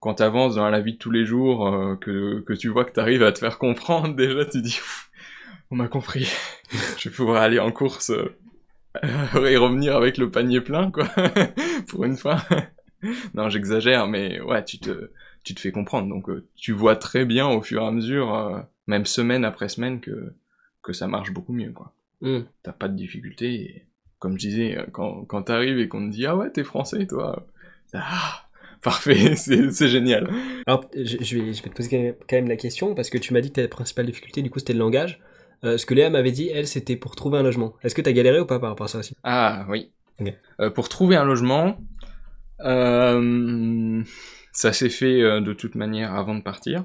[0.00, 3.22] quand t'avances dans la vie de tous les jours, que, que tu vois que t'arrives
[3.22, 4.80] à te faire comprendre, déjà tu dis
[5.70, 6.28] on m'a compris.
[6.98, 8.10] je vais pouvoir aller en course
[9.02, 11.08] et revenir avec le panier plein, quoi.
[11.88, 12.42] Pour une fois.
[13.34, 15.10] non, j'exagère, mais ouais, tu te,
[15.44, 16.08] tu te fais comprendre.
[16.08, 19.68] Donc, euh, tu vois très bien au fur et à mesure, euh, même semaine après
[19.68, 20.34] semaine, que,
[20.82, 21.94] que ça marche beaucoup mieux, quoi.
[22.20, 22.40] Mm.
[22.62, 23.54] T'as pas de difficulté.
[23.54, 23.86] Et,
[24.18, 27.46] comme je disais, quand, quand t'arrives et qu'on te dit, ah ouais, t'es français, toi.
[27.94, 28.48] Ah,
[28.82, 30.28] parfait, c'est génial.
[30.66, 33.32] Alors, je, je, vais, je vais te poser quand même la question, parce que tu
[33.32, 35.20] m'as dit que ta principale difficulté, du coup, c'était le langage.
[35.64, 37.74] Euh, ce que Léa m'avait dit, elle, c'était pour trouver un logement.
[37.82, 39.14] Est-ce que t'as galéré ou pas par rapport à ça aussi?
[39.22, 39.90] Ah oui.
[40.60, 41.78] Euh, pour trouver un logement,
[42.60, 44.02] euh,
[44.52, 46.84] ça s'est fait de toute manière avant de partir,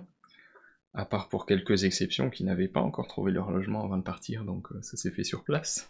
[0.94, 4.46] à part pour quelques exceptions qui n'avaient pas encore trouvé leur logement avant de partir,
[4.46, 5.90] donc ça s'est fait sur place.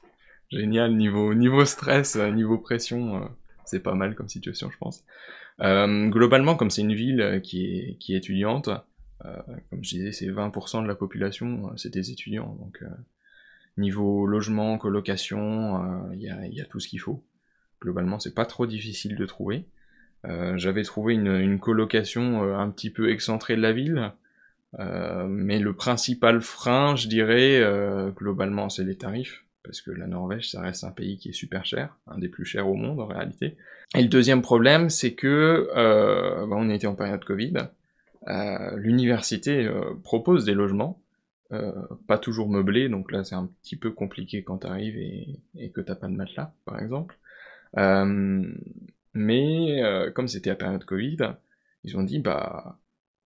[0.52, 3.30] Génial, niveau, niveau stress, niveau pression,
[3.66, 5.04] c'est pas mal comme situation, je pense.
[5.60, 8.70] globalement, comme c'est une ville qui est, qui est étudiante,
[9.22, 12.56] comme je disais, c'est 20% de la population, euh, c'est des étudiants.
[12.60, 12.88] Donc, euh,
[13.78, 17.24] niveau logement, colocation, il y a, tout ce qu'il faut.
[17.82, 19.66] Globalement, c'est pas trop difficile de trouver.
[20.56, 24.14] J'avais trouvé une, colocation un petit peu excentrée de la ville,
[24.80, 27.62] mais le principal frein, je dirais,
[28.16, 29.44] globalement, c'est les tarifs.
[29.62, 32.46] parce que la Norvège, ça reste un pays qui est super cher, un des plus
[32.46, 33.58] chers au monde en réalité.
[33.94, 37.64] Et le deuxième problème, c'est que euh, bah, on était en période Covid, euh,
[38.76, 41.02] l'université euh, propose des logements,
[41.52, 41.72] euh,
[42.08, 45.82] pas toujours meublés, donc là c'est un petit peu compliqué quand t'arrives et, et que
[45.82, 47.18] t'as pas de matelas, par exemple.
[47.78, 48.44] Euh,
[49.14, 49.82] mais
[50.14, 51.18] comme c'était la période Covid,
[51.84, 52.80] ils ont dit bah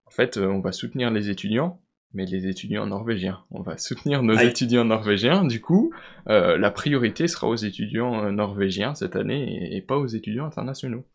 [0.05, 1.81] en fait on va soutenir les étudiants
[2.13, 3.39] mais les étudiants norvégiens.
[3.51, 5.45] On va soutenir nos étudiants norvégiens.
[5.45, 5.93] Du coup,
[6.27, 11.05] euh, la priorité sera aux étudiants euh, norvégiens cette année et, pas aux étudiants internationaux.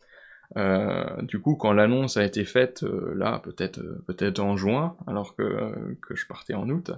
[0.57, 5.96] Euh, du coup, quand l'annonce a été faite, là, peut-être peut-être en juin, alors que,
[6.02, 6.92] que je partais en août,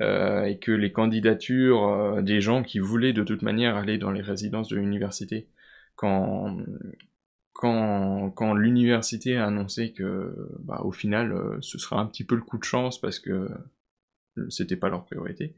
[0.00, 4.68] et que les candidatures des gens qui voulaient de toute manière aller dans les résidences
[4.68, 5.48] de l'université,
[5.96, 6.56] quand,
[7.60, 12.34] quand, quand l'université a annoncé que, bah, au final, euh, ce sera un petit peu
[12.34, 13.50] le coup de chance parce que
[14.48, 15.54] c'était pas leur priorité,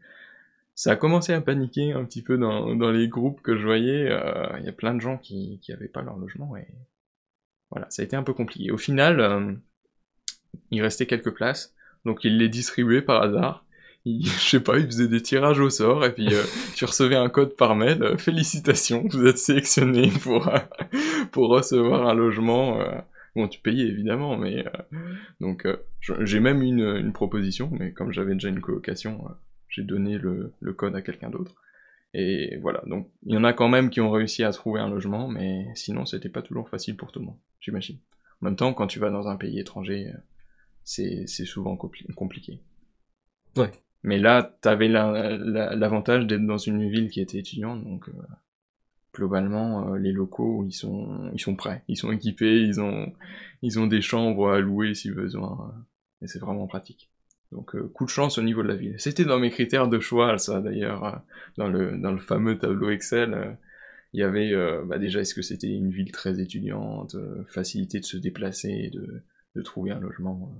[0.74, 4.10] ça a commencé à paniquer un petit peu dans, dans les groupes que je voyais.
[4.10, 6.66] Euh, il y a plein de gens qui, qui avaient pas leur logement et
[7.72, 8.70] voilà, ça a été un peu compliqué.
[8.70, 9.52] Au final, euh,
[10.70, 13.64] il restait quelques places, donc ils les distribuaient par hasard
[14.04, 16.42] je sais pas, il faisait des tirages au sort et puis euh,
[16.74, 18.02] tu recevais un code par mail.
[18.02, 20.50] Euh, félicitations, vous êtes sélectionné pour
[21.30, 22.78] pour recevoir un logement.
[23.36, 24.64] bon, tu payais évidemment, mais
[25.40, 25.66] donc
[26.00, 29.24] j'ai même une, une proposition, mais comme j'avais déjà une colocation,
[29.68, 31.54] j'ai donné le, le code à quelqu'un d'autre.
[32.14, 34.90] Et voilà, donc il y en a quand même qui ont réussi à trouver un
[34.90, 37.98] logement, mais sinon c'était pas toujours facile pour tout le monde, j'imagine.
[38.40, 40.12] En même temps, quand tu vas dans un pays étranger,
[40.84, 42.60] c'est souvent compliqué.
[43.56, 43.70] Ouais.
[44.02, 48.12] Mais là, t'avais l'avantage d'être dans une ville qui était étudiante, donc euh,
[49.14, 53.12] globalement, euh, les locaux, ils sont, ils sont prêts, ils sont équipés, ils ont,
[53.62, 55.72] ils ont des chambres à louer si besoin,
[56.20, 57.11] et c'est vraiment pratique.
[57.52, 58.94] Donc euh, coup de chance au niveau de la ville.
[58.98, 61.22] C'était dans mes critères de choix, ça d'ailleurs,
[61.56, 63.56] dans le dans le fameux tableau Excel.
[64.12, 64.52] il y avait
[64.86, 67.16] bah, déjà est-ce que c'était une ville très étudiante,
[67.48, 69.22] facilité de se déplacer, de,
[69.54, 70.52] de trouver un logement.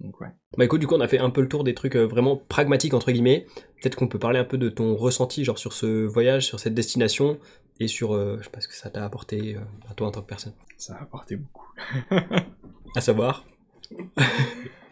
[0.00, 0.28] Donc ouais.
[0.56, 2.36] Bah écoute, du coup, on a fait un peu le tour des trucs euh, vraiment
[2.36, 3.46] pragmatiques entre guillemets.
[3.80, 6.74] Peut-être qu'on peut parler un peu de ton ressenti, genre sur ce voyage, sur cette
[6.74, 7.38] destination,
[7.80, 10.10] et sur, euh, je sais pas ce que ça t'a apporté euh, à toi en
[10.10, 10.54] tant que personne.
[10.76, 11.66] Ça a apporté beaucoup.
[12.96, 13.44] à savoir.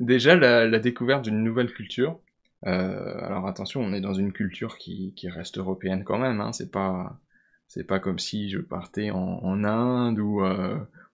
[0.00, 2.18] Déjà la, découverte d'une nouvelle culture.
[2.62, 6.40] alors attention, on est dans une culture qui, reste européenne quand même.
[6.40, 6.52] Hein.
[6.52, 7.20] C'est pas,
[7.68, 10.42] c'est pas comme si je partais en, Inde ou,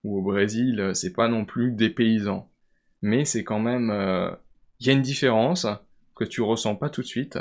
[0.05, 0.93] ou au Brésil.
[0.95, 2.49] C'est pas non plus des paysans
[3.03, 3.91] mais c'est quand même...
[3.91, 4.31] Euh,
[4.81, 5.67] il y a une différence
[6.15, 7.39] que tu ressens pas tout de suite,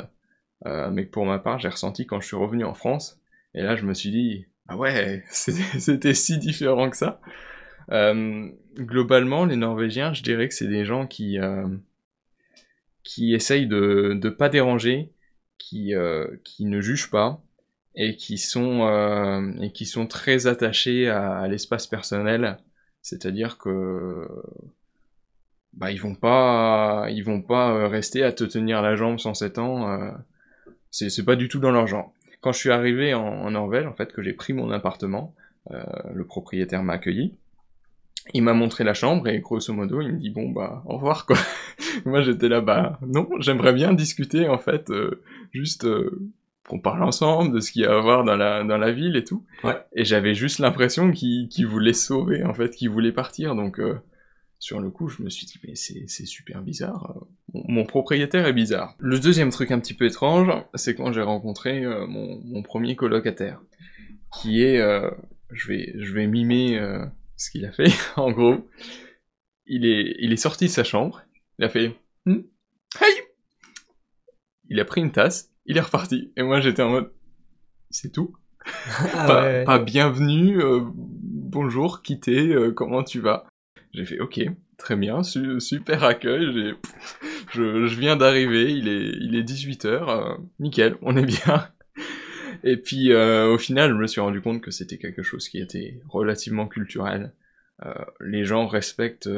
[0.64, 3.20] euh, mais pour ma part j'ai ressenti quand je suis revenu en France,
[3.54, 7.20] et là je me suis dit, ah ouais, c'était si différent que ça.
[7.90, 11.38] Euh, globalement, les Norvégiens, je dirais que c'est des gens qui
[13.02, 15.12] qui essayent de ne pas déranger,
[15.58, 15.92] qui
[16.44, 17.42] qui ne jugent pas
[17.94, 22.58] et qui sont et qui sont très attachés à l'espace personnel.
[23.02, 24.26] C'est-à-dire que
[25.76, 29.34] bah ils vont pas ils vont pas euh, rester à te tenir la jambe sans
[29.34, 30.10] 7 ans euh,
[30.90, 33.94] c'est c'est pas du tout dans leur genre quand je suis arrivé en, Norvège en
[33.94, 35.34] fait que j'ai pris mon appartement
[35.70, 37.36] euh, le propriétaire m'a accueilli
[38.34, 41.26] il m'a montré la chambre et grosso modo il me dit bon bah au revoir
[41.26, 41.36] quoi
[42.04, 44.90] moi j'étais là bas non j'aimerais bien discuter en fait
[45.52, 45.86] juste
[46.68, 49.16] qu'on parle ensemble de ce qu'il y a à voir dans la dans la ville
[49.16, 49.76] et tout ouais.
[49.94, 53.80] et j'avais juste l'impression qu'il qu'il voulait sauver en fait qu'il voulait partir donc
[54.58, 57.14] sur le coup, je me suis dit, mais c'est super bizarre.
[57.52, 58.94] Mon, propriétaire est bizarre.
[58.98, 62.96] Le deuxième truc un petit peu étrange, c'est quand j'ai rencontré euh, mon, mon, premier
[62.96, 63.60] colocataire,
[64.32, 65.10] qui est, euh,
[65.50, 67.04] je vais, je vais mimer euh,
[67.36, 67.92] ce qu'il a fait.
[68.16, 68.68] en gros,
[69.66, 71.22] il est, il est sorti de sa chambre,
[71.58, 71.96] il a fait,
[72.26, 72.42] hm,
[73.00, 73.14] hey,
[74.68, 77.12] il a pris une tasse, il est reparti, et moi j'étais en mode,
[77.90, 78.36] c'est tout.
[79.14, 80.60] Ah pas, pas, bienvenue,
[80.92, 83.46] bonjour, quitter, comment tu vas?
[83.92, 84.40] J'ai fait ok,
[84.76, 86.74] très bien, super accueil.
[87.52, 91.68] Je, je, viens d'arriver, il est, il est 18h, euh, nickel, on est bien.
[92.66, 95.58] Et puis euh, au final, je me suis rendu compte que c'était quelque chose qui
[95.58, 97.32] était relativement culturel.
[97.84, 99.30] Euh, les gens respectent,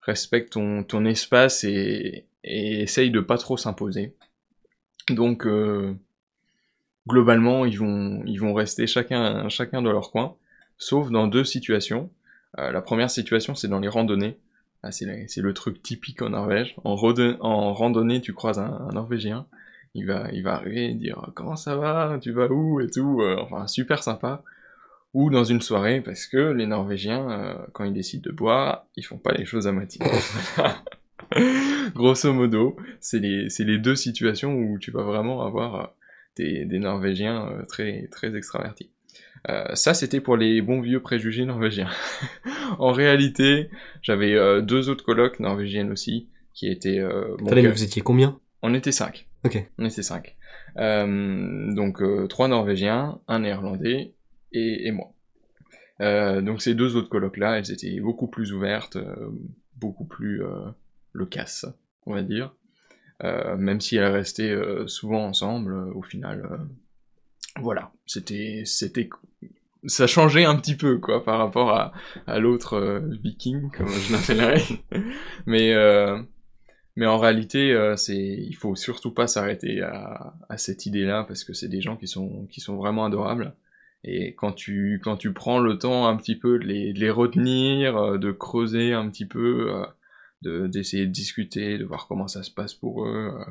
[0.00, 4.16] respectent ton, ton espace et, essayent de pas trop s'imposer.
[5.10, 5.46] Donc
[7.06, 10.36] globalement, ils vont, ils vont rester chacun, chacun dans leur coin,
[10.78, 12.10] sauf dans deux situations.
[12.58, 14.38] Euh, la première situation, c'est dans les randonnées.
[14.82, 16.74] Ah, c'est le, truc typique en Norvège.
[16.84, 16.96] En,
[17.40, 19.46] en randonnée, tu croises un, Norvégien.
[19.94, 23.20] Il va, il va arriver et dire comment ça va, tu vas où et tout.
[23.20, 24.42] Euh, enfin, super sympa.
[25.14, 29.04] Ou dans une soirée, parce que les Norvégiens, euh, quand ils décident de boire, ils
[29.04, 30.00] font pas les choses à moitié.
[31.94, 35.86] Grosso modo, c'est les, c'est les deux situations où tu vas vraiment avoir euh,
[36.36, 38.90] des, des Norvégiens très, très extravertis.
[39.48, 41.90] Euh, ça, c'était pour les bons vieux préjugés norvégiens.
[42.78, 46.98] en réalité, j'avais euh, deux autres colocs norvégiennes aussi, qui étaient...
[46.98, 48.38] Euh, bon, Attendez, mais vous étiez combien?
[48.62, 49.26] On était cinq.
[49.44, 49.64] Ok.
[49.78, 50.36] On était cinq.
[50.76, 54.14] Euh, donc euh, trois Norvégiens, un Néerlandais
[54.52, 55.12] et, et moi.
[56.00, 59.30] Euh, donc ces deux autres colocs-là, elles étaient beaucoup plus ouvertes, euh,
[59.76, 60.70] beaucoup plus euh,
[61.12, 61.66] loquaces,
[62.06, 62.54] on va dire.
[63.24, 66.66] Euh, même si elles restaient souvent ensemble, au final,
[67.60, 69.08] voilà, c'était, c'était,
[69.86, 71.92] ça changeait un petit peu quoi par rapport à,
[72.26, 74.62] à l'autre viking, comme je l'appellerais.
[75.46, 75.72] Mais
[76.96, 81.44] mais en réalité, euh, c'est, il faut surtout pas s'arrêter à, à cette idée-là parce
[81.44, 83.54] que c'est des gens qui sont, qui sont vraiment adorables.
[84.04, 87.10] Et quand tu, quand tu prends le temps un petit peu de les, de les
[87.10, 89.86] retenir, euh, de creuser un petit peu, euh,
[90.42, 93.44] de, d'essayer de discuter, de voir comment ça se passe pour eux, euh,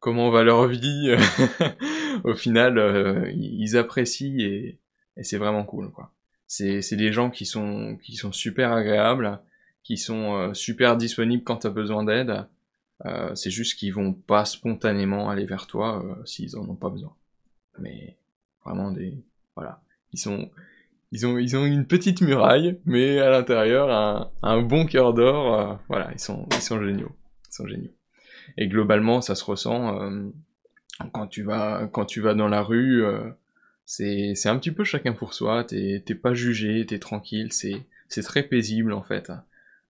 [0.00, 1.14] comment va leur vie,
[2.24, 4.78] au final, ils apprécient et,
[5.16, 5.90] et c'est vraiment cool.
[6.46, 9.40] C'est, c'est des gens qui sont, qui sont super agréables,
[9.88, 12.44] qui sont euh, super disponibles quand t'as besoin d'aide.
[13.06, 16.90] Euh, c'est juste qu'ils vont pas spontanément aller vers toi euh, s'ils en ont pas
[16.90, 17.14] besoin.
[17.78, 18.18] Mais
[18.66, 19.16] vraiment des
[19.56, 19.80] voilà,
[20.12, 20.50] ils sont
[21.10, 25.80] ils ont ils ont une petite muraille, mais à l'intérieur un, bon cœur d'or.
[25.88, 27.16] voilà, ils sont ils sont géniaux,
[27.48, 27.94] ils sont géniaux.
[28.58, 29.98] Et globalement, ça se ressent
[31.12, 33.06] quand tu vas quand tu vas dans la rue.
[33.06, 33.30] euh,
[33.86, 35.64] c'est un petit peu chacun pour soi.
[35.64, 37.52] T'es pas jugé, t'es tranquille.
[37.52, 39.32] C'est très paisible en fait.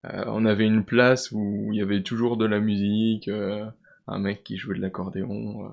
[0.05, 3.65] Euh, on avait une place où il y avait toujours de la musique, euh,
[4.07, 5.65] un mec qui jouait de l'accordéon.
[5.65, 5.69] euh.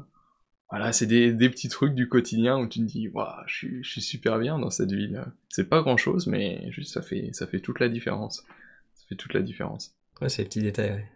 [0.71, 3.09] Voilà, c'est des, petits trucs du quotidien où tu te dis,
[3.47, 5.25] je suis, super bien dans cette ville.
[5.49, 8.45] C'est pas grand chose, mais juste ça fait, ça fait toute la différence.
[8.95, 9.95] Ça fait toute la différence.
[10.21, 11.07] Ouais, c'est les petits détails,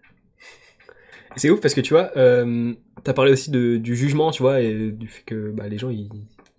[1.34, 2.12] C'est ouf parce que tu vois,
[3.02, 6.08] t'as parlé aussi du jugement, tu vois, et du fait que bah, les gens ils,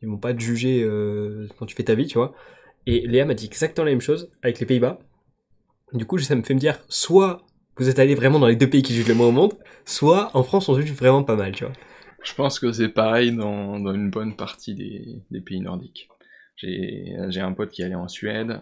[0.02, 0.86] ils vont pas te juger
[1.58, 2.36] quand tu fais ta vie, tu vois.
[2.88, 5.00] Et Léa m'a dit exactement la même chose avec les Pays-Bas.
[5.94, 7.46] Du coup, ça me fait me dire, soit
[7.78, 9.54] vous êtes allé vraiment dans les deux pays qui jugent le moins au monde,
[9.86, 11.74] soit en France on juge vraiment pas mal, tu vois.
[12.24, 16.10] Je pense que c'est pareil dans, une bonne partie des, pays nordiques.
[16.58, 18.62] J'ai un pote qui allait en Suède,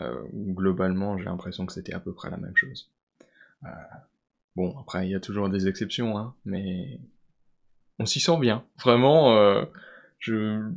[0.00, 2.90] euh, où globalement j'ai l'impression que c'était à peu près la même chose.
[3.64, 3.68] Euh,
[4.54, 7.00] bon, après il y a toujours des exceptions, hein, mais
[7.98, 8.64] on s'y sent bien.
[8.78, 9.64] Vraiment, euh,
[10.18, 10.70] je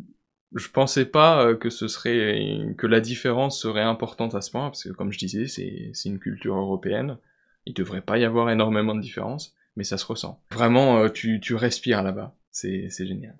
[0.55, 4.69] je pensais pas euh, que ce serait que la différence serait importante à ce point,
[4.69, 7.17] parce que comme je disais, c'est c'est une culture européenne.
[7.65, 10.41] Il devrait pas y avoir énormément de différence mais ça se ressent.
[10.51, 12.35] Vraiment, euh, tu, tu respires là-bas.
[12.51, 13.37] C'est, c'est génial.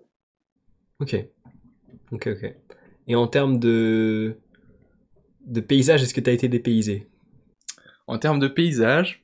[1.00, 1.16] Ok.
[2.12, 2.56] Ok, ok.
[3.08, 4.38] Et en termes de,
[5.46, 7.08] de paysage, est-ce que t'as été dépaysé?
[8.08, 9.24] En termes de paysage,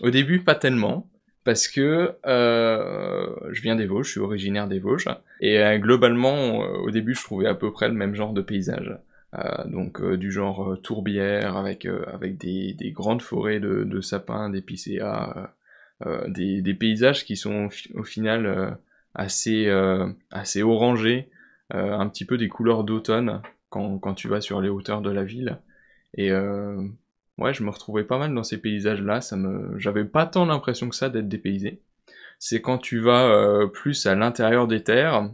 [0.00, 1.09] au début, pas tellement.
[1.44, 5.08] Parce que euh, je viens des Vosges, je suis originaire des Vosges.
[5.40, 8.42] Et euh, globalement, euh, au début, je trouvais à peu près le même genre de
[8.42, 8.98] paysage.
[9.34, 14.50] Euh, donc euh, du genre tourbière, avec, avec des, des grandes forêts de, de sapins,
[14.50, 15.52] d'épicéas,
[16.28, 18.78] des, des paysages qui sont au, fi- au final
[19.14, 19.68] assez,
[20.30, 21.28] assez orangés,
[21.70, 25.24] un petit peu des couleurs d'automne quand, quand tu vas sur les hauteurs de la
[25.24, 25.58] ville.
[26.16, 26.30] Et
[27.40, 29.20] ouais, je me retrouvais pas mal dans ces paysages-là.
[29.20, 31.82] Ça me, j'avais pas tant l'impression que ça d'être dépaysé.
[32.38, 35.30] C'est quand tu vas euh, plus à l'intérieur des terres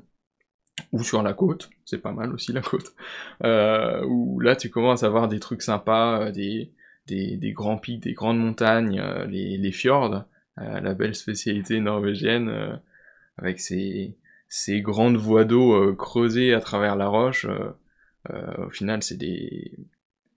[0.92, 2.94] ou sur la côte, c'est pas mal aussi la côte,
[3.44, 6.72] euh, où là tu commences à voir des trucs sympas, euh, des,
[7.06, 10.24] des, grands pics, des grandes montagnes, euh, les, les fjords,
[10.58, 12.80] la belle spécialité norvégienne,
[13.36, 14.16] avec ces,
[14.48, 17.46] ces grandes voies d'eau creusées à travers la roche.
[18.26, 19.70] au final, c'est des,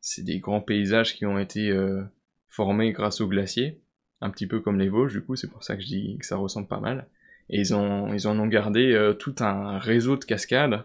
[0.02, 2.04] c'est des grands paysages qui ont été euh,
[2.48, 3.80] formés grâce aux glaciers,
[4.22, 6.26] un petit peu comme les Vosges, du coup, c'est pour ça que je dis que
[6.26, 7.08] ça ressemble pas mal.
[7.50, 10.84] Et ils, ont, ils en ont gardé euh, tout un réseau de cascades.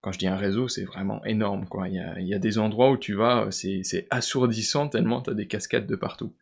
[0.00, 1.88] Quand je dis un réseau, c'est vraiment énorme, quoi.
[1.88, 5.34] Il y a, y a des endroits où tu vas, euh, c'est assourdissant tellement t'as
[5.34, 6.32] des cascades de partout.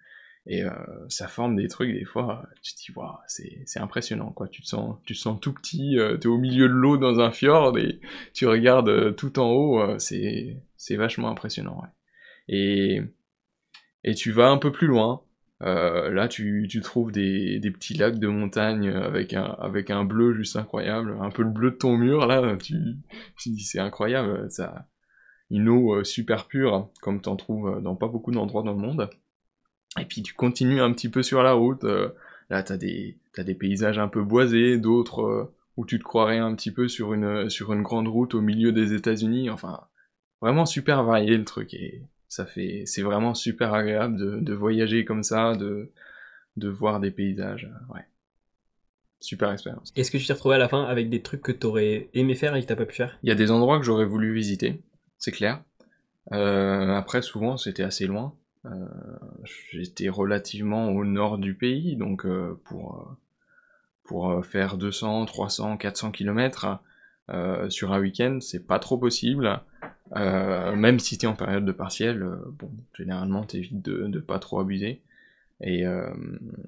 [0.48, 0.62] Et
[1.08, 4.46] ça forme des trucs, des fois, tu te dis, waouh, c'est impressionnant, quoi.
[4.46, 7.18] Tu te sens, tu te sens tout petit, euh, t'es au milieu de l'eau dans
[7.18, 7.98] un fjord et
[8.32, 10.56] tu regardes tout en haut, c'est
[10.90, 11.88] vachement impressionnant, ouais.
[12.48, 13.02] Et,
[14.04, 15.22] et tu vas un peu plus loin,
[15.62, 20.04] euh, là, tu, tu trouves des, des petits lacs de montagne avec un, avec un
[20.04, 22.74] bleu juste incroyable, un peu le bleu de ton mur, là, tu,
[23.38, 24.86] tu dis c'est incroyable, ça,
[25.50, 29.08] une eau euh, super pure, comme t'en trouves dans pas beaucoup d'endroits dans le monde.
[29.98, 32.10] Et puis tu continues un petit peu sur la route, euh,
[32.50, 36.38] là t'as des, t'as des paysages un peu boisés, d'autres euh, où tu te croirais
[36.38, 39.80] un petit peu sur une, sur une grande route au milieu des États-Unis, enfin,
[40.40, 45.04] vraiment super varié le truc, et ça fait, c'est vraiment super agréable de, de voyager
[45.04, 45.90] comme ça, de,
[46.56, 47.70] de voir des paysages.
[47.94, 48.04] ouais.
[49.18, 49.92] Super expérience.
[49.96, 52.54] Est-ce que tu t'es retrouvé à la fin avec des trucs que t'aurais aimé faire
[52.54, 53.18] et que t'as pas pu faire?
[53.22, 54.82] Il y a des endroits que j'aurais voulu visiter,
[55.18, 55.62] c'est clair.
[56.30, 58.34] après, souvent, c'était assez loin.
[59.72, 62.26] J'étais relativement au nord du pays, donc
[62.64, 63.16] pour
[64.04, 66.80] pour euh, faire 200, 300, 400 km
[67.68, 69.60] sur un week-end, c'est pas trop possible.
[70.14, 74.38] Euh, même si t'es en période de partiel, euh, bon, généralement t'évites de, de pas
[74.38, 75.02] trop abuser.
[75.62, 75.86] Et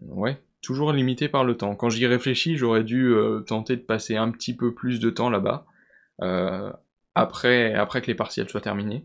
[0.07, 1.75] ouais, toujours limité par le temps.
[1.75, 3.15] Quand j'y réfléchis, j'aurais dû
[3.47, 5.67] tenter de passer un petit peu plus de temps là-bas,
[7.15, 9.05] après, après que les partiels soient terminés.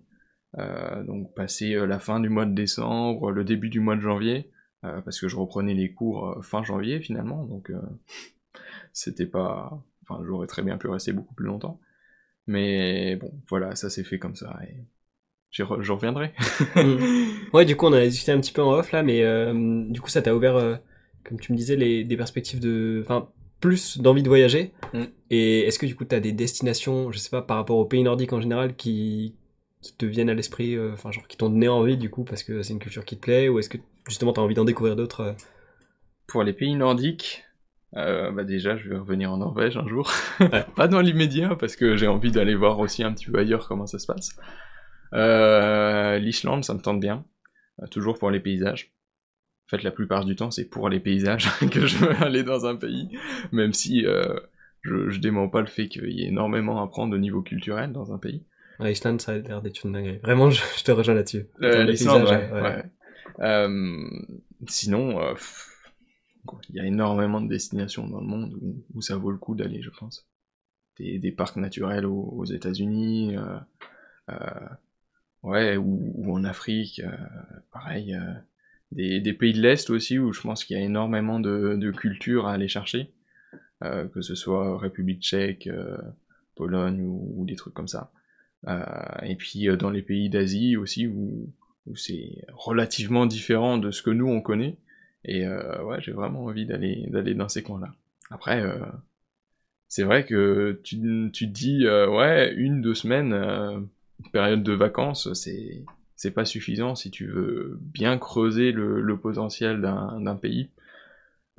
[0.58, 4.50] donc passer la fin du mois de décembre, le début du mois de janvier,
[4.86, 7.80] euh, parce que je reprenais les cours euh, fin janvier finalement, donc euh,
[8.94, 9.82] c'était pas...
[10.02, 11.80] Enfin, j'aurais très bien pu rester beaucoup plus longtemps.
[12.48, 14.76] Mais bon, voilà, ça s'est fait comme ça, et
[15.52, 16.34] je reviendrai.
[17.54, 19.24] Ouais, du coup, on a discuté un petit peu en off là, mais
[19.90, 20.80] du coup, ça t'a ouvert,
[21.24, 23.02] comme tu me disais, les, des perspectives de.
[23.04, 23.30] Enfin,
[23.60, 24.74] plus d'envie de voyager.
[24.94, 25.04] Mm.
[25.30, 27.86] Et est-ce que du coup, tu as des destinations, je sais pas, par rapport aux
[27.86, 29.36] pays nordiques en général, qui,
[29.82, 32.64] qui te viennent à l'esprit, enfin, genre, qui t'ont donné envie du coup, parce que
[32.64, 33.78] c'est une culture qui te plaît, ou est-ce que
[34.08, 35.34] justement, tu as envie d'en découvrir d'autres euh?
[36.28, 37.44] Pour les pays nordiques,
[37.96, 40.12] euh, bah déjà, je vais revenir en Norvège un jour.
[40.76, 43.86] Pas dans l'immédiat, parce que j'ai envie d'aller voir aussi un petit peu ailleurs comment
[43.86, 44.36] ça se passe.
[45.14, 47.26] Euh, L'Islande, ça me tente bien.
[47.92, 48.92] toujours pour les paysages.
[49.68, 52.66] En fait, la plupart du temps, c'est pour les paysages que je veux aller dans
[52.66, 53.10] un pays.
[53.52, 57.20] Même si je, je dément pas le fait qu'il y ait énormément à apprendre au
[57.20, 58.44] niveau culturel dans un pays.
[58.80, 60.20] L'Islande, ça a l'air d'être une dinguerie.
[60.24, 61.46] Vraiment, je, te rejoins là-dessus.
[61.60, 62.84] L'Islande, ouais.
[63.40, 64.10] Euh,
[64.68, 65.34] sinon, euh,
[66.70, 68.58] il y a énormément de destinations dans le monde
[68.94, 70.28] où, ça vaut le coup d'aller, je pense.
[71.00, 73.36] Des, parcs naturels aux, États-Unis,
[74.30, 74.36] euh,
[75.42, 77.02] ouais, ou, en Afrique,
[77.72, 78.18] pareil.
[78.92, 82.48] Des, pays de l'Est aussi, où je pense qu'il y a énormément de, de, culture
[82.48, 83.12] à aller chercher,
[83.82, 85.70] que ce soit République tchèque,
[86.56, 88.12] Pologne ou, des trucs comme ça.
[89.24, 91.50] et puis dans les pays d'Asie aussi, où
[91.96, 94.78] c'est relativement différent de ce que nous on connaît.
[95.26, 97.94] Et euh, ouais, j'ai vraiment envie d'aller d'aller dans ces coins-là.
[98.30, 98.80] Après, euh,
[99.88, 103.88] c'est vrai que tu, tu te dis euh, ouais, une deux semaines,
[104.32, 105.84] période de vacances, c'est
[106.16, 110.70] c'est pas suffisant si tu veux bien creuser le, le potentiel d'un pays.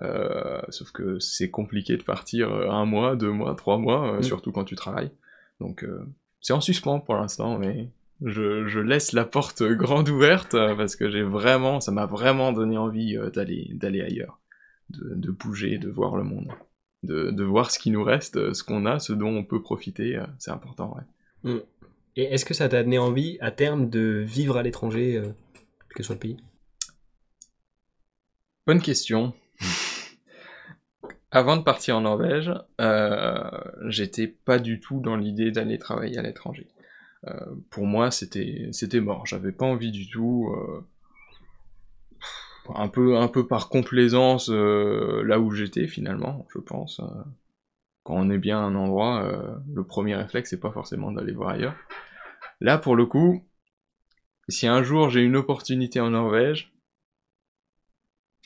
[0.01, 4.23] Euh, sauf que c'est compliqué de partir un mois, deux mois, trois mois, mm.
[4.23, 5.11] surtout quand tu travailles.
[5.61, 5.87] Donc
[6.41, 7.89] c'est en suspens pour l'instant, mais
[8.23, 12.77] je, laisse la porte grande ouverte euh, parce que j'ai vraiment, ça m'a vraiment donné
[12.79, 14.41] envie euh, d'aller d'aller ailleurs,
[14.91, 16.53] de, bouger, de voir le monde,
[17.03, 20.21] de, voir ce qui nous reste, euh, ce qu'on a, ce dont on peut profiter,
[20.39, 21.53] c'est important, ouais.
[21.53, 21.61] Mm.
[22.17, 26.03] Et est-ce que ça t'a donné envie à terme de vivre à l'étranger, quel que
[26.05, 26.37] soit le pays?
[28.69, 29.35] Bonne question.
[31.33, 32.53] Avant de partir en Norvège,
[33.89, 36.69] j'étais pas du tout dans l'idée d'aller travailler à l'étranger.
[37.27, 39.27] Euh, pour moi, c'était c'était mort.
[39.27, 40.55] J'avais pas envie du tout.
[40.57, 40.81] Euh,
[42.75, 47.01] un peu un peu par complaisance euh, là où j'étais finalement, je pense.
[48.05, 51.51] quand on est bien à un endroit, le premier réflexe c'est pas forcément d'aller voir
[51.51, 51.77] ailleurs.
[52.61, 53.45] Là, pour le coup,
[54.49, 56.73] si un jour j'ai une opportunité en Norvège,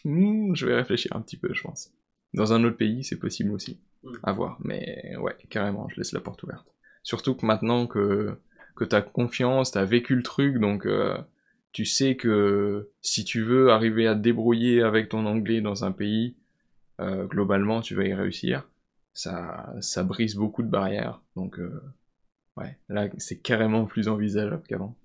[0.04, 1.92] hmm, je vais réfléchir un petit peu, je pense.
[2.34, 3.80] Dans un autre pays, c'est possible aussi.
[4.24, 4.58] À voir.
[4.64, 6.66] Mais ouais, carrément, je laisse la porte ouverte.
[7.02, 8.36] Surtout que maintenant que
[8.78, 11.18] que t'as confiance, t'as vécu le truc, donc euh,
[11.72, 15.90] tu sais que si tu veux arriver à te débrouiller avec ton anglais dans un
[15.90, 16.36] pays,
[17.00, 18.68] euh, globalement tu vas y réussir.
[19.14, 21.82] Ça, ça brise beaucoup de barrières, donc euh,
[22.56, 24.96] ouais, là c'est carrément plus envisageable qu'avant.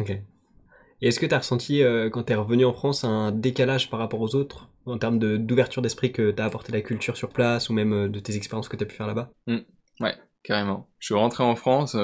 [0.00, 0.10] Ok.
[0.10, 4.00] Et est-ce que tu as ressenti, quand tu es revenu en France, un décalage par
[4.00, 7.72] rapport aux autres, en termes d'ouverture d'esprit que t'as apporté la culture sur place, ou
[7.72, 9.30] même de tes expériences que tu as pu faire là-bas?
[9.46, 9.58] Mmh.
[10.00, 10.90] Ouais, carrément.
[10.98, 11.96] Je suis rentré en France,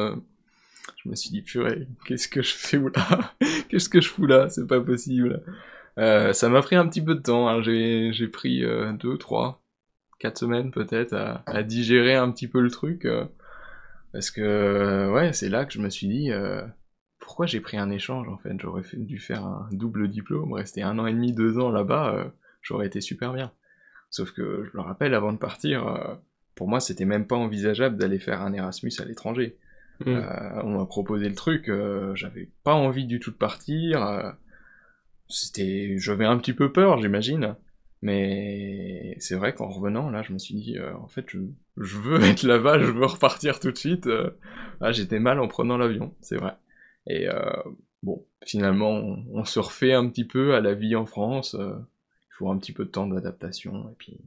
[1.03, 3.35] je me suis dit, purée, qu'est-ce que je fais là
[3.69, 4.49] Qu'est-ce que je fous là?
[4.49, 5.43] C'est pas possible.
[5.99, 7.49] Euh, ça m'a pris un petit peu de temps.
[7.49, 7.63] Hein.
[7.63, 9.63] J'ai pris euh, deux, trois,
[10.19, 11.15] quatre semaines peut-être
[11.47, 13.05] à, digérer un petit peu le truc.
[13.05, 13.25] Euh,
[14.13, 16.63] parce que, ouais, c'est là que je me suis dit, euh,
[17.19, 18.55] pourquoi j'ai pris un échange en fait?
[18.61, 22.25] J'aurais dû faire un double diplôme, rester un an et demi, deux ans là-bas, euh,
[22.63, 23.53] j'aurais été super bien.
[24.11, 26.19] Sauf que, je le rappelle, avant de partir,
[26.55, 29.59] pour moi, c'était même pas envisageable d'aller faire un Erasmus à l'étranger.
[30.01, 30.09] Mm.
[30.09, 34.03] Euh, on m'a proposé le truc, euh, j'avais pas envie du tout de partir.
[34.03, 34.31] Euh,
[35.29, 37.57] c'était, j'avais un petit peu peur, j'imagine.
[38.03, 41.39] Mais c'est vrai qu'en revenant, là, je me suis dit, en fait, je,
[41.79, 44.09] je, veux être là-bas, je veux repartir tout de suite.
[44.81, 46.53] Ah, j'étais mal en prenant l'avion, c'est vrai.
[47.09, 47.27] Et
[48.03, 51.57] bon, finalement, on, se refait un petit peu à la vie en France.
[51.59, 54.21] Il faut un petit peu de temps d'adaptation et puis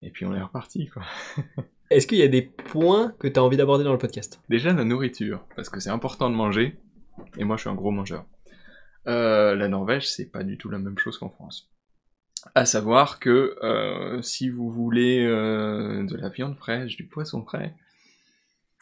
[0.00, 1.02] et puis on est reparti quoi.
[1.90, 4.40] Est-ce qu'il y a des points que tu as envie d'aborder dans le podcast?
[4.48, 6.78] Déjà la nourriture, parce que c'est important de manger,
[7.36, 8.24] et moi je suis un gros mangeur.
[9.06, 11.70] Euh, la Norvège, c'est pas du tout la même chose qu'en France.
[12.54, 17.74] À savoir que euh, si vous voulez euh, de la viande fraîche, du poisson frais,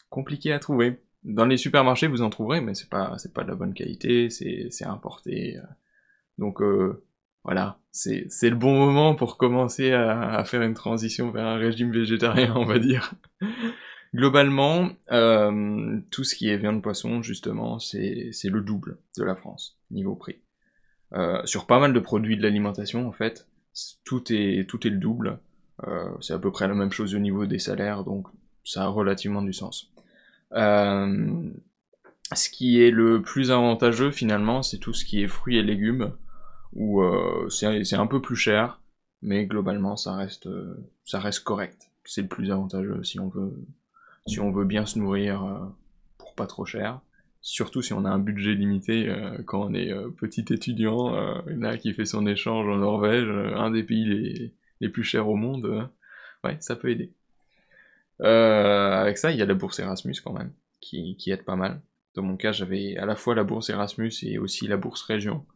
[0.09, 1.01] compliqué à trouver.
[1.25, 4.69] Dans les supermarchés, vous en trouverez, mais c'est pas pas de la bonne qualité, c'est
[4.71, 5.57] c'est importé.
[6.39, 6.61] Donc
[7.45, 11.91] voilà, c'est le bon moment pour commencer à, à, faire une transition vers un régime
[11.91, 13.15] végétarien, on va dire.
[14.15, 19.79] Globalement, euh, tout ce qui est viande poisson, justement, c'est le double de la France,
[19.91, 20.37] niveau prix.
[21.15, 23.47] Euh, sur pas mal de produits de l'alimentation, en fait,
[24.05, 25.39] tout est, tout est le double.
[25.87, 28.29] Euh, c'est à peu près la même chose au niveau des salaires, donc
[28.65, 29.91] ça a relativement du sens.
[30.53, 31.51] Euh,
[32.35, 36.13] ce qui est le plus avantageux, finalement, c'est tout ce qui est fruits et légumes,
[36.73, 38.81] où euh, c'est un peu plus cher,
[39.23, 40.49] mais globalement, ça reste,
[41.05, 41.91] ça reste correct.
[42.05, 45.59] C'est le plus avantageux si on veut bien se nourrir euh,
[46.19, 47.01] pour pas trop cher.
[47.41, 51.13] Surtout si on a un budget limité euh, quand on est euh, petit étudiant,
[51.47, 55.89] là qui fait son échange en Norvège, un des pays les, plus chers au monde,
[56.45, 57.13] ouais, ça peut aider.
[58.21, 61.81] avec ça, il y a la bourse Erasmus quand même, qui aide pas mal.
[62.15, 65.47] Dans mon cas, j'avais à la fois la bourse Erasmus et aussi la bourse Région.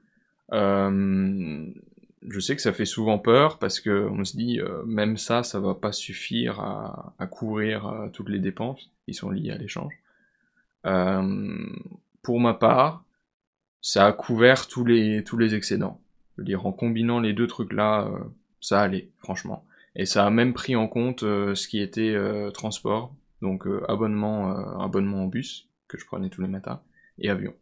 [0.52, 1.66] Euh,
[2.28, 5.42] je sais que ça fait souvent peur parce que on se dit euh, même ça,
[5.42, 9.58] ça va pas suffire à, à couvrir euh, toutes les dépenses qui sont liées à
[9.58, 9.94] l'échange.
[12.22, 13.04] Pour ma part,
[13.80, 16.00] ça a couvert tous les tous les excédents.
[16.34, 18.08] Je veux dire, en combinant les deux trucs là,
[18.60, 19.64] ça allait, franchement.
[19.96, 22.16] Et ça a même pris en compte ce qui était
[22.52, 26.80] transport, donc abonnement abonnement en bus que je prenais tous les matins
[27.18, 27.54] et avion.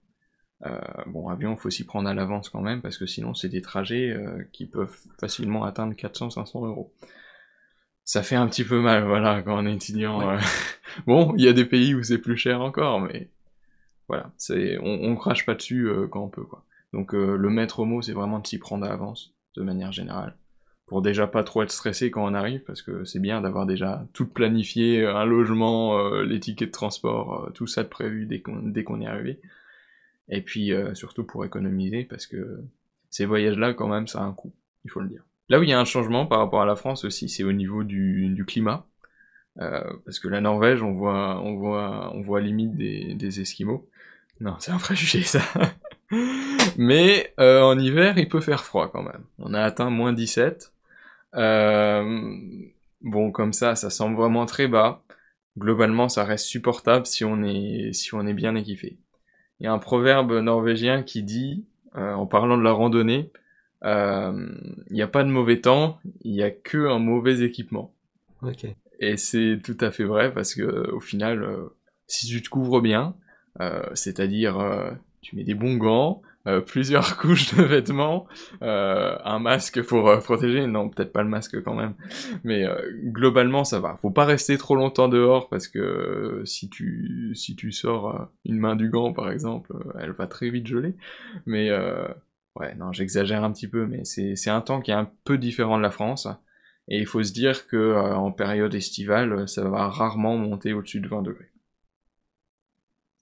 [0.67, 3.61] Euh, bon, avion, faut s'y prendre à l'avance quand même, parce que sinon c'est des
[3.61, 6.93] trajets euh, qui peuvent facilement atteindre 400-500 euros.
[8.05, 10.31] Ça fait un petit peu mal, voilà, quand on est étudiant.
[10.31, 10.39] Euh.
[11.07, 13.31] bon, il y a des pays où c'est plus cher encore, mais
[14.09, 16.65] voilà, c'est, on, on crache pas dessus quand on peut, quoi.
[16.93, 20.37] Donc le maître mot, c'est vraiment de s'y prendre à l'avance, de manière générale,
[20.87, 24.07] pour déjà pas trop être stressé quand on arrive, parce que c'est bien d'avoir déjà
[24.13, 28.85] tout planifié, un logement, les tickets de transport, tout ça de prévu dès qu'on dès
[28.85, 29.41] qu'on est arrivé.
[30.29, 32.61] Et puis euh, surtout pour économiser, parce que
[33.11, 34.53] ces voyages-là, quand même, ça a un coût,
[34.85, 35.25] il faut le dire.
[35.49, 37.53] Là où il y a un changement par rapport à la France aussi, c'est au
[37.53, 38.87] niveau du, du climat.
[39.61, 43.89] Euh, parce que la Norvège, on voit, on voit, on voit limite des, des Esquimaux.
[44.41, 45.43] Non, c'est un préjugé ça.
[46.77, 49.25] Mais euh, en hiver, il peut faire froid quand même.
[49.39, 50.73] On a atteint moins 17.
[51.35, 52.37] Euh,
[53.03, 55.03] bon, comme ça, ça semble vraiment très bas.
[55.59, 58.99] Globalement, ça reste supportable si on est, si on est bien équipé
[59.61, 61.65] il y a un proverbe norvégien qui dit,
[61.97, 63.31] euh, en parlant de la randonnée,
[63.85, 64.49] euh,
[64.91, 67.93] il n'y a pas de mauvais temps, il n'y a que un mauvais équipement.
[69.01, 71.77] Et c'est tout à fait vrai parce que au final, euh,
[72.07, 73.15] si tu te couvres bien,
[73.95, 74.59] c'est-à-dire
[75.21, 78.27] tu mets des bons gants, euh, plusieurs couches de vêtements,
[78.63, 81.95] euh, un masque pour euh, protéger, non peut-être pas le masque quand même,
[82.45, 82.67] mais
[83.05, 83.97] globalement ça va.
[83.97, 88.77] Faut pas rester trop longtemps dehors parce que si tu si tu sors une main
[88.77, 90.95] du gant par exemple, elle va très vite geler.
[91.47, 91.71] Mais
[92.57, 95.39] ouais non j'exagère un petit peu, mais c'est c'est un temps qui est un peu
[95.39, 96.29] différent de la France.
[96.89, 101.09] Et il faut se dire que en période estivale, ça va rarement monter au-dessus de
[101.09, 101.51] 20 degrés.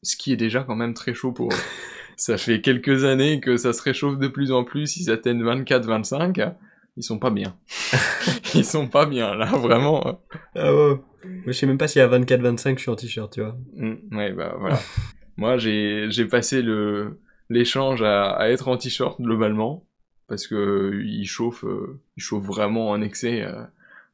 [0.02, 1.52] Ce qui est déjà quand même très chaud pour
[2.22, 6.54] ça fait quelques années que ça se réchauffe de plus en plus, ils atteignent 24-25,
[6.96, 7.56] ils sont pas bien.
[8.54, 10.20] ils sont pas bien, là, vraiment.
[10.54, 11.00] Ah ouais.
[11.46, 13.56] je sais même pas si à 24-25 je suis en t-shirt, tu vois.
[13.74, 14.78] Mm, ouais, bah voilà.
[15.36, 17.18] Moi, j'ai, j'ai passé le,
[17.50, 19.84] l'échange à, à être en t-shirt globalement,
[20.28, 23.64] parce que il chauffe, euh, il chauffe vraiment en excès euh,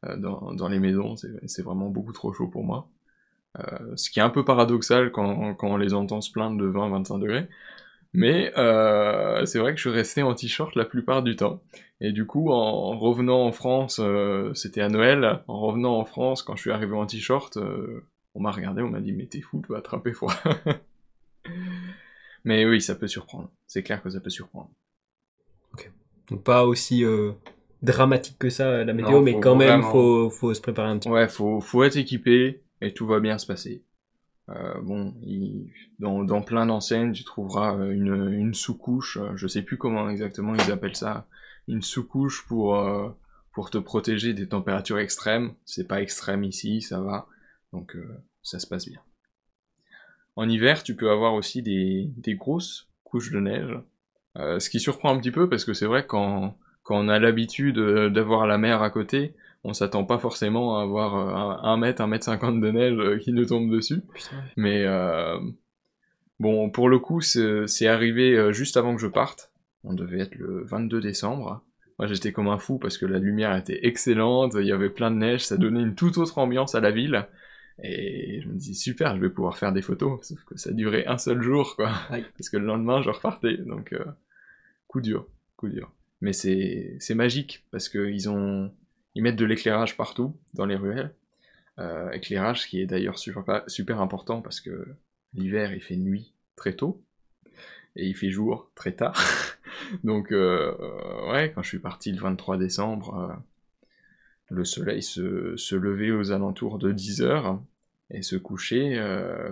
[0.07, 2.89] euh, dans, dans les maisons, c'est, c'est vraiment beaucoup trop chaud pour moi.
[3.59, 6.71] Euh, ce qui est un peu paradoxal quand, quand on les entend se plaindre de
[6.71, 7.49] 20-25 degrés.
[8.15, 11.63] Mais euh, c'est vrai que je suis resté en t-shirt la plupart du temps.
[12.01, 16.43] Et du coup, en revenant en France, euh, c'était à Noël, en revenant en France,
[16.43, 18.05] quand je suis arrivé en t-shirt, euh,
[18.35, 20.33] on m'a regardé, on m'a dit mais t'es fou, tu vas attraper froid.
[22.45, 23.51] mais oui, ça peut surprendre.
[23.67, 24.71] C'est clair que ça peut surprendre.
[25.75, 25.91] Ok.
[26.31, 27.05] Donc pas aussi
[27.83, 31.15] dramatique que ça la météo, mais quand même faut, faut se préparer un petit peu.
[31.15, 33.83] Ouais, faut, faut être équipé et tout va bien se passer.
[34.51, 35.15] Euh, bon,
[35.99, 40.09] dans, dans, plein d'enseignes, tu trouveras euh, une, une sous-couche, euh, je sais plus comment
[40.09, 41.27] exactement ils appellent ça,
[41.67, 42.83] une sous-couche pour,
[43.53, 45.53] pour te protéger des températures extrêmes.
[45.67, 47.27] C'est pas extrême ici, ça va,
[47.75, 47.95] donc
[48.43, 49.01] ça se passe bien.
[50.37, 53.79] En hiver, tu peux avoir aussi des, des grosses couches de neige,
[54.37, 56.57] ce qui surprend un petit peu parce que c'est vrai quand
[56.89, 59.35] quand on a l'habitude euh, d'avoir la mer à côté,
[59.65, 62.99] on s'attend pas forcément à avoir euh, un, un mètre, un mètre cinquante de neige
[62.99, 64.03] euh, qui nous tombe dessus.
[64.15, 64.37] Putain.
[64.57, 65.39] Mais euh,
[66.39, 69.53] bon, pour le coup, c'est arrivé juste avant que je parte.
[69.85, 71.65] On devait être le 22 décembre.
[71.99, 75.11] Moi, j'étais comme un fou parce que la lumière était excellente, il y avait plein
[75.11, 77.27] de neige, ça donnait une toute autre ambiance à la ville.
[77.83, 80.21] Et je me dis, super, je vais pouvoir faire des photos.
[80.27, 81.93] Sauf que ça durait un seul jour, quoi.
[82.11, 82.25] Aïe.
[82.37, 83.57] Parce que le lendemain, je repartais.
[83.57, 84.05] Donc, euh,
[84.89, 85.93] coup dur, coup dur.
[86.21, 88.73] Mais c'est magique parce que ils ont
[89.19, 91.13] ils mettent de l'éclairage partout dans les ruelles.
[91.81, 94.87] Euh, éclairage qui est d'ailleurs super, super important parce que
[95.35, 97.03] l'hiver il fait nuit très tôt
[97.97, 99.21] et il fait jour très tard.
[100.05, 103.35] Donc euh, euh, ouais, quand je suis parti le 23 décembre, euh,
[104.51, 107.59] le soleil se, se levait aux alentours de 10h
[108.13, 108.95] et se couchait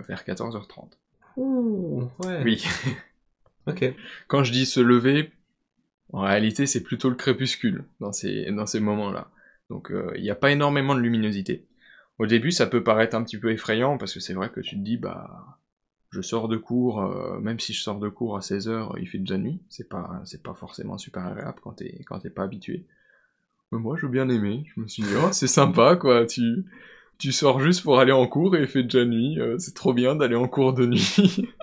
[0.07, 0.91] vers 14h30.
[1.35, 2.41] Ouh, ouais.
[2.45, 2.65] Oui,
[3.67, 3.83] Ok.
[4.29, 5.29] quand je dis se lever,
[6.13, 9.29] en réalité c'est plutôt le crépuscule dans ces, dans ces moments-là.
[9.69, 11.67] Donc euh, il n'y a pas énormément de luminosité.
[12.19, 14.75] Au début ça peut paraître un petit peu effrayant parce que c'est vrai que tu
[14.75, 15.57] te dis bah
[16.11, 19.17] je sors de cours, euh, même si je sors de cours à 16h, il fait
[19.17, 22.85] déjà nuit, c'est pas, c'est pas forcément super agréable quand t'es, quand t'es pas habitué.
[23.71, 26.65] Mais moi j'ai bien aimé, je me suis dit oh c'est sympa quoi, tu,
[27.17, 29.93] tu sors juste pour aller en cours et il fait déjà nuit, euh, c'est trop
[29.93, 31.49] bien d'aller en cours de nuit.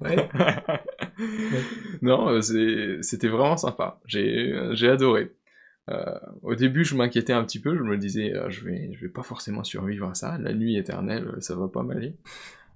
[0.00, 0.28] Ouais.
[2.02, 3.98] non, c'était vraiment sympa.
[4.06, 5.32] J'ai j'ai adoré.
[5.88, 7.76] Euh, au début, je m'inquiétais un petit peu.
[7.76, 10.38] Je me disais, euh, je vais vais pas forcément survivre à ça.
[10.38, 12.14] La nuit éternelle, euh, ça va pas m'aller.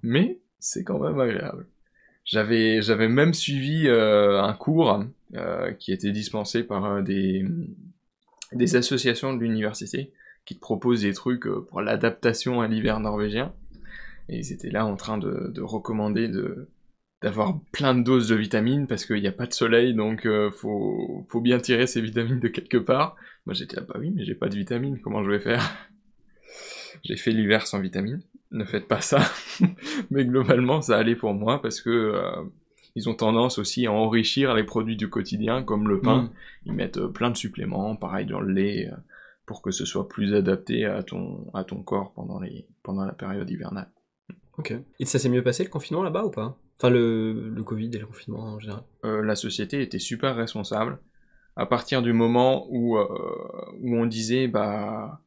[0.01, 1.67] Mais c'est quand même agréable.
[2.25, 5.03] J'avais même suivi un cours
[5.77, 7.45] qui était dispensé par des
[8.75, 10.13] associations de l'université
[10.45, 13.53] qui te proposent des trucs pour l'adaptation à l'hiver norvégien.
[14.29, 16.69] Et ils étaient là en train de recommander de
[17.23, 20.51] d'avoir plein de doses de vitamines parce qu'il n'y a pas de soleil donc euh,
[20.51, 23.15] faut, faut bien tirer ces vitamines de quelque part.
[23.45, 25.63] Moi j'étais là, bah oui, mais j'ai pas de vitamines, comment je vais faire?
[27.03, 28.21] J'ai fait l'hiver sans vitamines,
[28.51, 29.19] ne faites pas ça.
[30.11, 32.43] mais globalement ça allait pour moi parce que euh,
[32.95, 36.23] ils ont tendance aussi à enrichir les produits du quotidien comme le pain.
[36.23, 36.29] Mm.
[36.67, 38.95] Ils mettent euh, plein de suppléments, pareil dans le lait, euh,
[39.45, 43.13] pour que ce soit plus adapté à ton, à ton corps pendant, les, pendant la
[43.13, 43.89] période hivernale.
[44.57, 44.73] Ok.
[44.99, 46.57] Et ça s'est mieux passé le confinement là-bas ou pas?
[46.77, 48.83] Enfin, le, le Covid et le confinement en général.
[49.05, 50.99] euh, la société était super responsable.
[51.55, 53.07] À partir du moment où, euh,
[53.79, 55.21] où on disait, bah,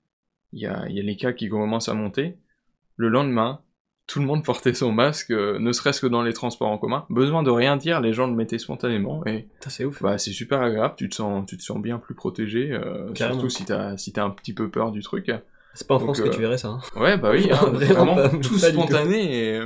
[0.53, 2.37] il y a, y a les cas qui commencent à monter,
[2.97, 3.61] le lendemain,
[4.09, 7.07] tout le monde portait son masque, euh, ne serait-ce que dans les transports en commun.
[7.11, 10.03] Besoin de rien dire, les gens le mettaient spontanément et c'est ouf.
[10.03, 12.77] bah, c'est super agréable, tu te sens, tu te sens bien plus protégé,
[13.15, 15.31] surtout si t'as si un petit peu peur du truc.
[15.75, 16.69] C'est pas en Donc, France que tu verrais ça.
[16.69, 16.81] hein.
[16.97, 18.83] Ouais, bah oui, hein, Vraiment vraiment, pas- tout pas du tout.
[18.83, 19.57] spontané.
[19.57, 19.61] Et...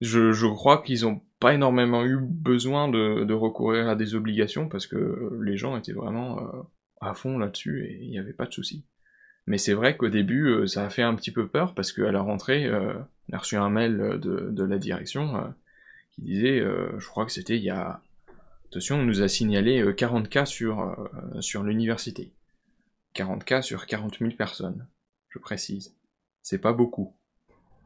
[0.00, 4.86] Je, je crois qu'ils ont pas énormément eu besoin de, recourir à des obligations parce
[4.86, 6.62] que les gens étaient vraiment euh,
[7.00, 8.84] à fond là-dessus et il n'y avait pas de souci.
[9.48, 12.12] Mais c'est vrai qu'au début, euh, ça a fait un petit peu peur parce qu'à
[12.12, 12.92] la rentrée, euh,
[13.30, 15.48] on a reçu un mail de, de la direction euh,
[16.10, 16.62] qui disait,
[16.98, 18.02] je crois que c'était il y a...
[18.66, 20.94] Attention, on nous a signalé euh, 40 cas sur,
[21.40, 22.34] sur l'université.
[23.14, 24.86] 40 cas sur 40 000 personnes,
[25.30, 25.96] je précise.
[26.42, 27.16] C'est pas beaucoup.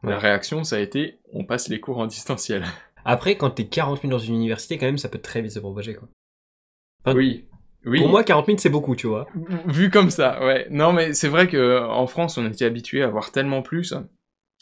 [0.03, 2.65] La réaction, ça a été, on passe les cours en distanciel.
[3.05, 5.59] Après, quand t'es 40 000 dans une université, quand même, ça peut très vite se
[5.59, 6.07] propager, quoi.
[7.05, 7.45] Enfin, Oui.
[7.85, 7.99] Oui.
[7.99, 9.27] Pour moi, 40 000, c'est beaucoup, tu vois.
[9.65, 10.67] Vu comme ça, ouais.
[10.69, 13.93] Non, mais c'est vrai que en France, on était habitué à voir tellement plus,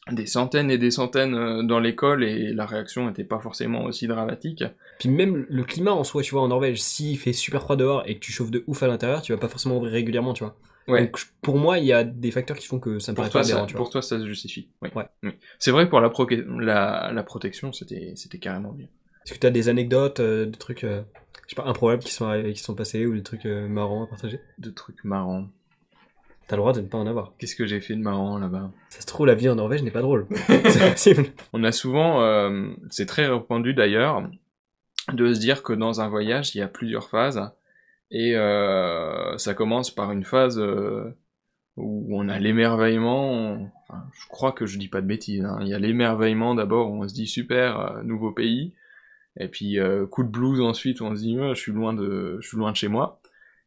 [0.10, 4.08] des centaines et des centaines euh, dans l'école, et la réaction n'était pas forcément aussi
[4.08, 4.64] dramatique.
[5.00, 8.04] Puis même le climat en soi, tu vois, en Norvège, s'il fait super froid dehors
[8.08, 10.44] et que tu chauffes de ouf à l'intérieur, tu vas pas forcément ouvrir régulièrement, tu
[10.44, 10.56] vois.
[10.88, 11.06] Ouais.
[11.06, 13.32] Donc pour moi, il y a des facteurs qui font que ça me Pour paraît
[13.32, 14.70] toi, pas aberrant, tu pour toi, ça se justifie.
[14.82, 14.90] Oui.
[14.96, 15.06] Ouais.
[15.24, 15.32] Oui.
[15.60, 18.88] C'est vrai pour la, proque- la, la protection, c'était, carrément mieux.
[19.26, 21.04] Est-ce que t'as des anecdotes, euh, des trucs, euh,
[21.48, 24.08] je sais pas, improbables qui sont qui sont passés ou des trucs euh, marrants à
[24.08, 24.40] partager?
[24.58, 25.48] De trucs marrants.
[26.48, 27.34] T'as le droit de ne pas en avoir.
[27.38, 28.72] Qu'est-ce que j'ai fait de marrant là-bas?
[28.90, 30.28] Ça se trouve, la vie en Norvège n'est pas drôle.
[30.48, 31.26] c'est possible.
[31.54, 34.28] On a souvent, euh, c'est très répandu d'ailleurs,
[35.14, 37.40] de se dire que dans un voyage, il y a plusieurs phases.
[38.12, 41.16] Et euh, ça commence par une phase euh,
[41.78, 43.72] où on a l'émerveillement.
[44.14, 45.46] je crois que je dis pas de bêtises.
[45.46, 45.60] hein.
[45.62, 48.74] Il y a l'émerveillement d'abord où on se dit super, euh, nouveau pays.
[49.38, 52.38] Et puis euh, coup de blues ensuite où on se dit je suis loin de,
[52.42, 53.22] je suis loin de chez moi.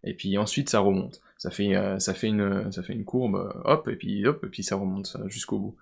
[0.05, 1.23] Et puis ensuite ça remonte.
[1.39, 4.63] Ça fait, ça fait une, ça fait une courbe, hop, et puis hop, et puis
[4.63, 5.77] ça remonte jusqu'au bout.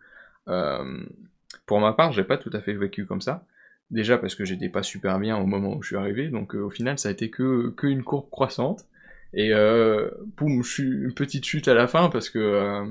[1.67, 3.45] Pour ma part, j'ai pas tout à fait vécu comme ça.
[3.93, 6.61] Déjà parce que j'étais pas super bien au moment où je suis arrivé, donc euh,
[6.62, 8.86] au final ça a été que, que une courbe croissante.
[9.34, 12.86] Et euh, boum, je suis une petite chute à la fin parce que euh,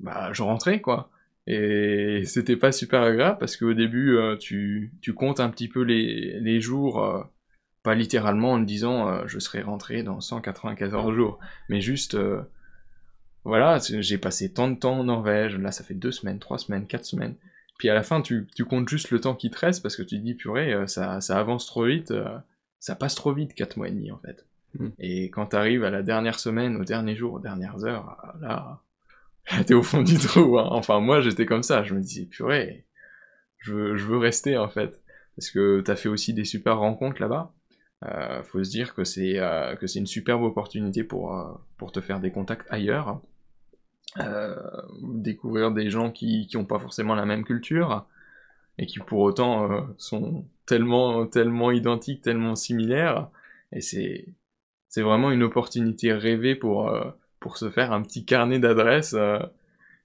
[0.00, 1.10] bah je rentrais quoi.
[1.46, 5.82] Et c'était pas super agréable parce qu'au début euh, tu, tu comptes un petit peu
[5.82, 7.22] les, les jours euh,
[7.82, 12.42] pas littéralement en disant euh, je serai rentré dans 194 jours, mais juste euh,
[13.44, 16.86] voilà, j'ai passé tant de temps en Norvège, là ça fait deux semaines, trois semaines,
[16.86, 17.34] quatre semaines.
[17.82, 20.04] Puis à la fin, tu, tu comptes juste le temps qui te reste parce que
[20.04, 22.14] tu te dis, purée, euh, ça, ça avance trop vite,
[22.78, 24.46] ça passe trop vite, quatre mois et demi en fait.
[24.78, 24.88] Mm.
[25.00, 28.80] Et quand t'arrives à la dernière semaine, au dernier jour, aux dernières heures, là,
[29.50, 30.60] là t'es au fond du trou.
[30.60, 30.68] Hein.
[30.70, 32.86] Enfin, moi j'étais comme ça, je me disais, purée,
[33.58, 35.02] je veux, je veux rester en fait.
[35.34, 37.52] Parce que t'as fait aussi des super rencontres là-bas.
[38.04, 41.90] Euh, faut se dire que c'est euh, que c'est une superbe opportunité pour euh, pour
[41.92, 43.20] te faire des contacts ailleurs,
[44.18, 44.56] euh,
[45.02, 48.06] découvrir des gens qui qui ont pas forcément la même culture
[48.78, 53.28] et qui pour autant euh, sont tellement tellement identiques, tellement similaires.
[53.72, 54.26] Et c'est
[54.88, 56.92] c'est vraiment une opportunité rêvée pour
[57.40, 59.16] pour se faire un petit carnet d'adresses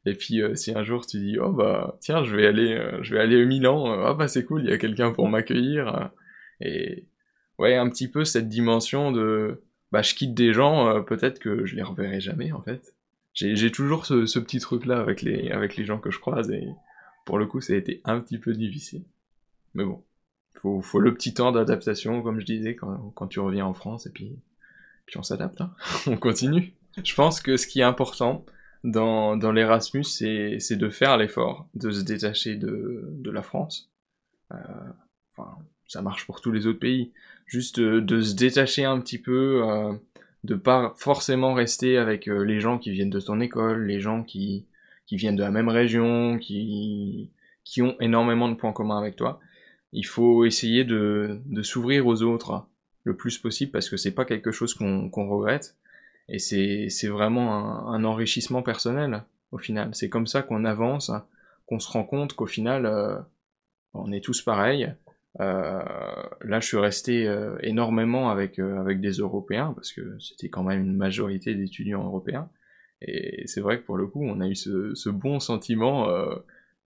[0.05, 3.20] et puis si un jour tu dis oh bah tiens je vais aller je vais
[3.20, 6.12] aller au Milan ah bah c'est cool il y a quelqu'un pour m'accueillir
[6.62, 7.08] et
[7.60, 11.66] ouais, un petit peu cette dimension de bah je quitte des gens, euh, peut-être que
[11.66, 12.95] je les reverrai jamais en fait.
[13.38, 16.67] J'ai toujours ce, petit truc là avec les, avec les gens que je croise et
[17.23, 19.03] pour le coup ça a été un petit peu difficile.
[19.75, 20.03] Mais bon,
[20.55, 24.07] faut, faut le petit temps d'adaptation comme je disais quand, quand tu reviens en France
[24.07, 24.39] et puis,
[25.05, 25.71] puis on s'adapte, hein.
[26.07, 26.73] on continue.
[27.03, 28.43] Je pense que ce qui est important
[28.83, 33.91] dans, dans l'Erasmus c'est de faire l'effort, de se détacher de, de la France.
[34.51, 34.57] Euh,
[35.35, 37.11] enfin, ça marche pour tous les autres pays
[37.45, 39.93] juste euh, de, se détacher un petit peu, euh,
[40.43, 44.23] de pas forcément rester avec euh, les gens qui viennent de ton école, les gens
[44.23, 44.65] qui,
[45.05, 47.31] qui viennent de la même région, qui,
[47.63, 49.39] qui ont énormément de points communs avec toi.
[49.93, 52.67] Il faut essayer de, de s'ouvrir aux autres
[53.03, 55.75] le plus possible parce que c'est pas quelque chose qu'on regrette
[56.29, 59.89] et c'est vraiment un, enrichissement personnel au final.
[59.93, 61.11] C'est comme ça qu'on avance,
[61.67, 63.17] qu'on se rend compte qu'au final euh,
[63.93, 64.93] on est tous pareils
[65.39, 65.83] euh,
[66.41, 70.63] là, je suis resté euh, énormément avec euh, avec des Européens parce que c'était quand
[70.63, 72.49] même une majorité d'étudiants européens.
[73.01, 76.07] Et c'est vrai que pour le coup, on a eu ce, ce bon sentiment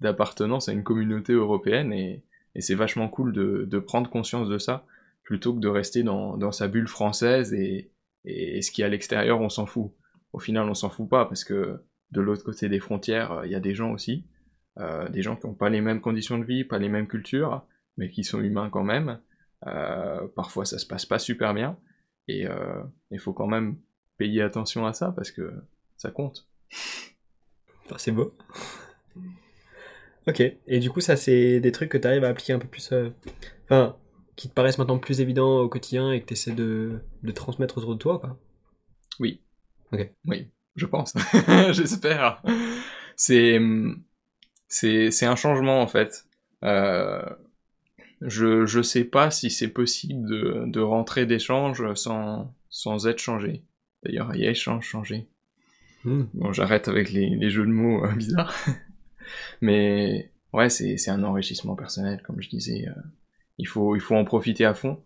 [0.02, 2.26] d'appartenance à une communauté européenne et,
[2.56, 4.86] et c'est vachement cool de, de, prendre conscience de ça
[5.24, 7.92] plutôt que de rester dans, dans sa bulle française et,
[8.26, 9.94] et, ce qui est à l'extérieur, on s'en fout.
[10.34, 11.80] Au final, on s'en fout pas parce que
[12.12, 14.26] de l'autre côté des frontières, il y a des gens aussi,
[14.80, 17.64] euh, des gens qui n'ont pas les mêmes conditions de vie, pas les mêmes cultures,
[17.98, 19.20] mais qui sont humains quand même.
[19.68, 21.78] Euh, parfois ça se passe pas super bien
[22.28, 22.82] et euh,
[23.12, 23.78] il faut quand même
[24.18, 25.54] payer attention à ça parce que
[25.98, 26.48] ça compte.
[27.98, 28.36] c'est beau.
[30.28, 32.68] ok, et du coup ça c'est des trucs que tu arrives à appliquer un peu
[32.68, 32.92] plus...
[32.92, 33.10] Euh,
[33.66, 33.96] enfin,
[34.36, 37.78] qui te paraissent maintenant plus évidents au quotidien et que tu essaies de, de transmettre
[37.78, 38.40] autour de toi, quoi.
[39.20, 39.42] Oui.
[39.92, 40.10] Ok.
[40.26, 41.14] Oui, je pense.
[41.72, 42.42] J'espère.
[43.16, 43.60] C'est...
[44.68, 46.26] C'est un changement en fait.
[46.64, 47.22] Euh,
[48.22, 53.64] je je sais pas si c'est possible de, de rentrer d'échange sans sans être changé.
[54.04, 55.28] D'ailleurs, il y a échange changé.
[56.04, 56.24] Hmm.
[56.34, 58.56] Bon, j'arrête avec les, les jeux de mots euh, bizarres.
[59.62, 62.88] Mais ouais, c'est c'est un enrichissement personnel, comme je disais.
[62.88, 63.02] Euh,
[63.58, 65.02] il faut il faut en profiter à fond.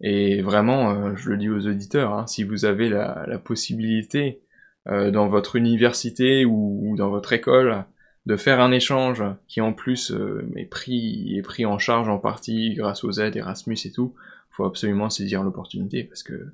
[0.00, 4.40] Et vraiment, euh, je le dis aux auditeurs, hein, si vous avez la, la possibilité
[4.86, 7.84] dans votre université ou, ou dans votre école
[8.28, 12.18] de faire un échange qui en plus euh, est pris est pris en charge en
[12.18, 14.14] partie grâce aux aides Erasmus et tout,
[14.50, 16.52] faut absolument saisir l'opportunité parce que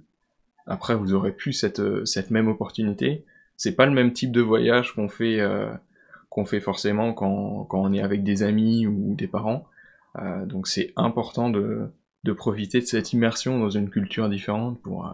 [0.66, 3.24] après vous aurez plus cette euh, cette même opportunité.
[3.56, 5.68] C'est pas le même type de voyage qu'on fait euh,
[6.28, 9.66] qu'on fait forcément quand quand on est avec des amis ou des parents.
[10.46, 11.88] Donc c'est important de
[12.22, 15.12] de profiter de cette immersion dans une culture différente pour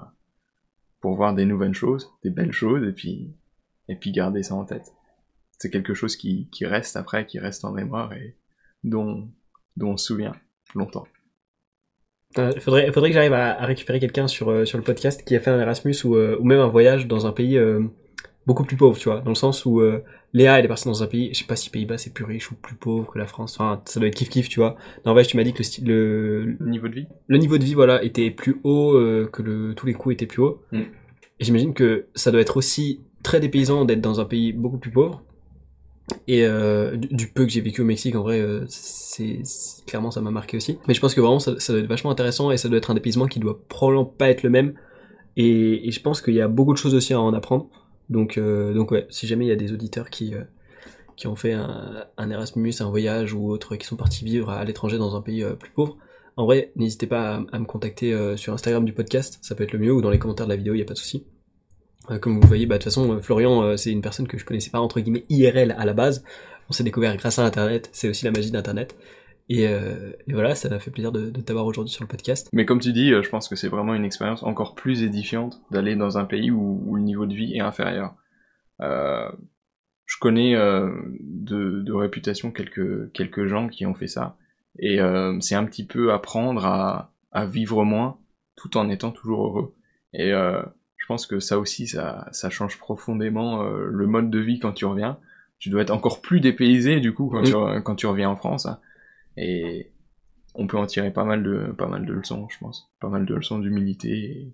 [1.01, 3.31] pour voir des nouvelles choses, des belles choses et puis
[3.89, 4.93] et puis garder ça en tête
[5.61, 8.35] c'est quelque chose qui, qui reste après, qui reste en mémoire et
[8.83, 9.29] dont,
[9.77, 10.33] dont on se souvient
[10.75, 11.07] longtemps.
[12.37, 15.23] Il euh, faudrait, faudrait que j'arrive à, à, récupérer quelqu'un sur, euh, sur le podcast
[15.23, 17.61] qui a fait un Erasmus ou, euh, ou même un voyage dans un pays
[18.47, 19.83] beaucoup plus pauvre, tu vois, dans le sens où
[20.33, 22.51] Léa, elle est partie dans un pays, je sais pas si Pays-Bas c'est plus riche
[22.51, 24.77] ou plus pauvre que la France, enfin, ça doit être kiff-kiff, tu vois.
[25.05, 27.07] Norvège, tu m'as dit que le, style, le, le, niveau de vie?
[27.29, 28.95] Le niveau de vie, voilà, était plus haut,
[29.31, 30.63] que le, tous les coûts étaient plus hauts.
[30.73, 30.81] Mm.
[31.41, 34.91] Et j'imagine que ça doit être aussi très dépaysant d'être dans un pays beaucoup plus
[34.91, 35.23] pauvre,
[36.27, 39.43] et euh, du, peu que j'ai vécu au Mexique, en vrai, euh, c'est
[39.87, 40.79] clairement ça m'a marqué aussi.
[40.89, 42.95] Mais je pense que vraiment ça, doit être vachement intéressant et ça doit être un
[42.95, 44.75] dépaysement qui doit probablement pas être le même.
[45.37, 47.69] Et, je pense qu'il y a beaucoup de choses aussi à en apprendre.
[48.09, 50.35] Donc, euh, donc ouais, si jamais il y a des auditeurs qui
[51.17, 54.65] qui ont fait un, un, Erasmus, un voyage ou autre, qui sont partis vivre à
[54.65, 55.99] l'étranger dans un pays plus pauvre,
[56.39, 59.73] en vrai, n'hésitez pas à, à, me contacter sur Instagram du podcast, ça peut être
[59.73, 61.27] le mieux, ou dans les commentaires de la vidéo, il y a pas de souci.
[62.11, 64.39] Euh, comme vous voyez, bah, de toute façon, euh, Florian, euh, c'est une personne que
[64.39, 66.25] je connaissais pas entre guillemets IRL à la base.
[66.69, 67.89] On s'est découvert grâce à Internet.
[67.93, 68.97] C'est aussi la magie d'Internet.
[69.49, 69.67] Et,
[70.29, 72.49] voilà, ça m'a fait plaisir de, t'avoir aujourd'hui sur le podcast.
[72.53, 75.97] Mais comme tu dis, je pense que c'est vraiment une expérience encore plus édifiante d'aller
[75.97, 78.15] dans un pays où, le niveau de vie est inférieur.
[78.79, 84.37] Je connais de, réputation quelques, quelques gens qui ont fait ça.
[84.79, 85.01] Et
[85.41, 88.19] c'est un petit peu apprendre à, à vivre moins
[88.55, 89.75] tout en étant toujours heureux.
[90.13, 90.33] Et
[91.11, 94.85] pense que ça aussi, ça, ça change profondément euh, le mode de vie quand tu
[94.85, 95.19] reviens.
[95.59, 98.37] Tu dois être encore plus dépaysé du coup quand, tu, re- quand tu reviens en
[98.37, 98.67] France.
[98.67, 98.79] hein.
[99.37, 99.91] Et
[100.55, 102.91] on peut en tirer pas mal de, pas mal de leçons, je pense.
[103.01, 104.53] Pas mal de leçons d'humilité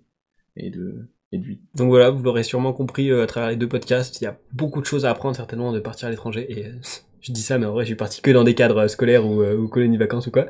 [0.57, 1.59] et, et de, et de vie.
[1.75, 4.37] Donc voilà, vous l'aurez sûrement compris euh, à travers les deux podcasts, il y a
[4.53, 6.45] beaucoup de choses à apprendre certainement de partir à l'étranger.
[6.49, 6.71] Et
[7.21, 9.25] je dis ça, mais en vrai, je suis parti que dans des cadres euh, scolaires
[9.25, 10.47] ou, ou colonies de vacances ou quoi.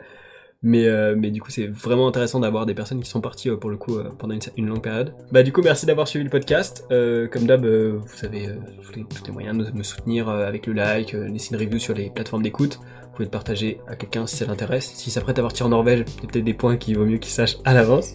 [0.63, 3.57] Mais, euh, mais du coup, c'est vraiment intéressant d'avoir des personnes qui sont parties euh,
[3.57, 5.13] pour le coup euh, pendant une, longue période.
[5.31, 6.85] Bah du coup, merci d'avoir suivi le podcast.
[6.91, 10.29] Euh, comme d'hab, euh, vous savez, euh, tous, les, tous les moyens de me soutenir
[10.29, 12.79] avec le like, laisser une review sur les plateformes d'écoute.
[13.03, 14.91] Vous pouvez le partager à quelqu'un si ça l'intéresse.
[14.93, 17.05] Si ça prête à partir en Norvège, il y a peut-être des points qu'il vaut
[17.05, 18.13] mieux qu'il sache à l'avance.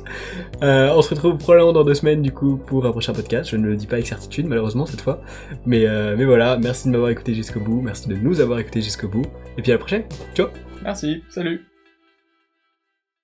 [0.61, 3.51] On se retrouve probablement dans deux semaines du coup pour un prochain podcast.
[3.51, 5.21] Je ne le dis pas avec certitude malheureusement cette fois.
[5.67, 5.87] Mais,
[6.17, 9.27] mais voilà, merci de m'avoir écouté jusqu'au bout, merci de nous avoir écouté jusqu'au bout.
[9.59, 10.05] Et puis à la prochaine.
[10.37, 10.47] Ciao
[10.85, 11.72] Merci, salut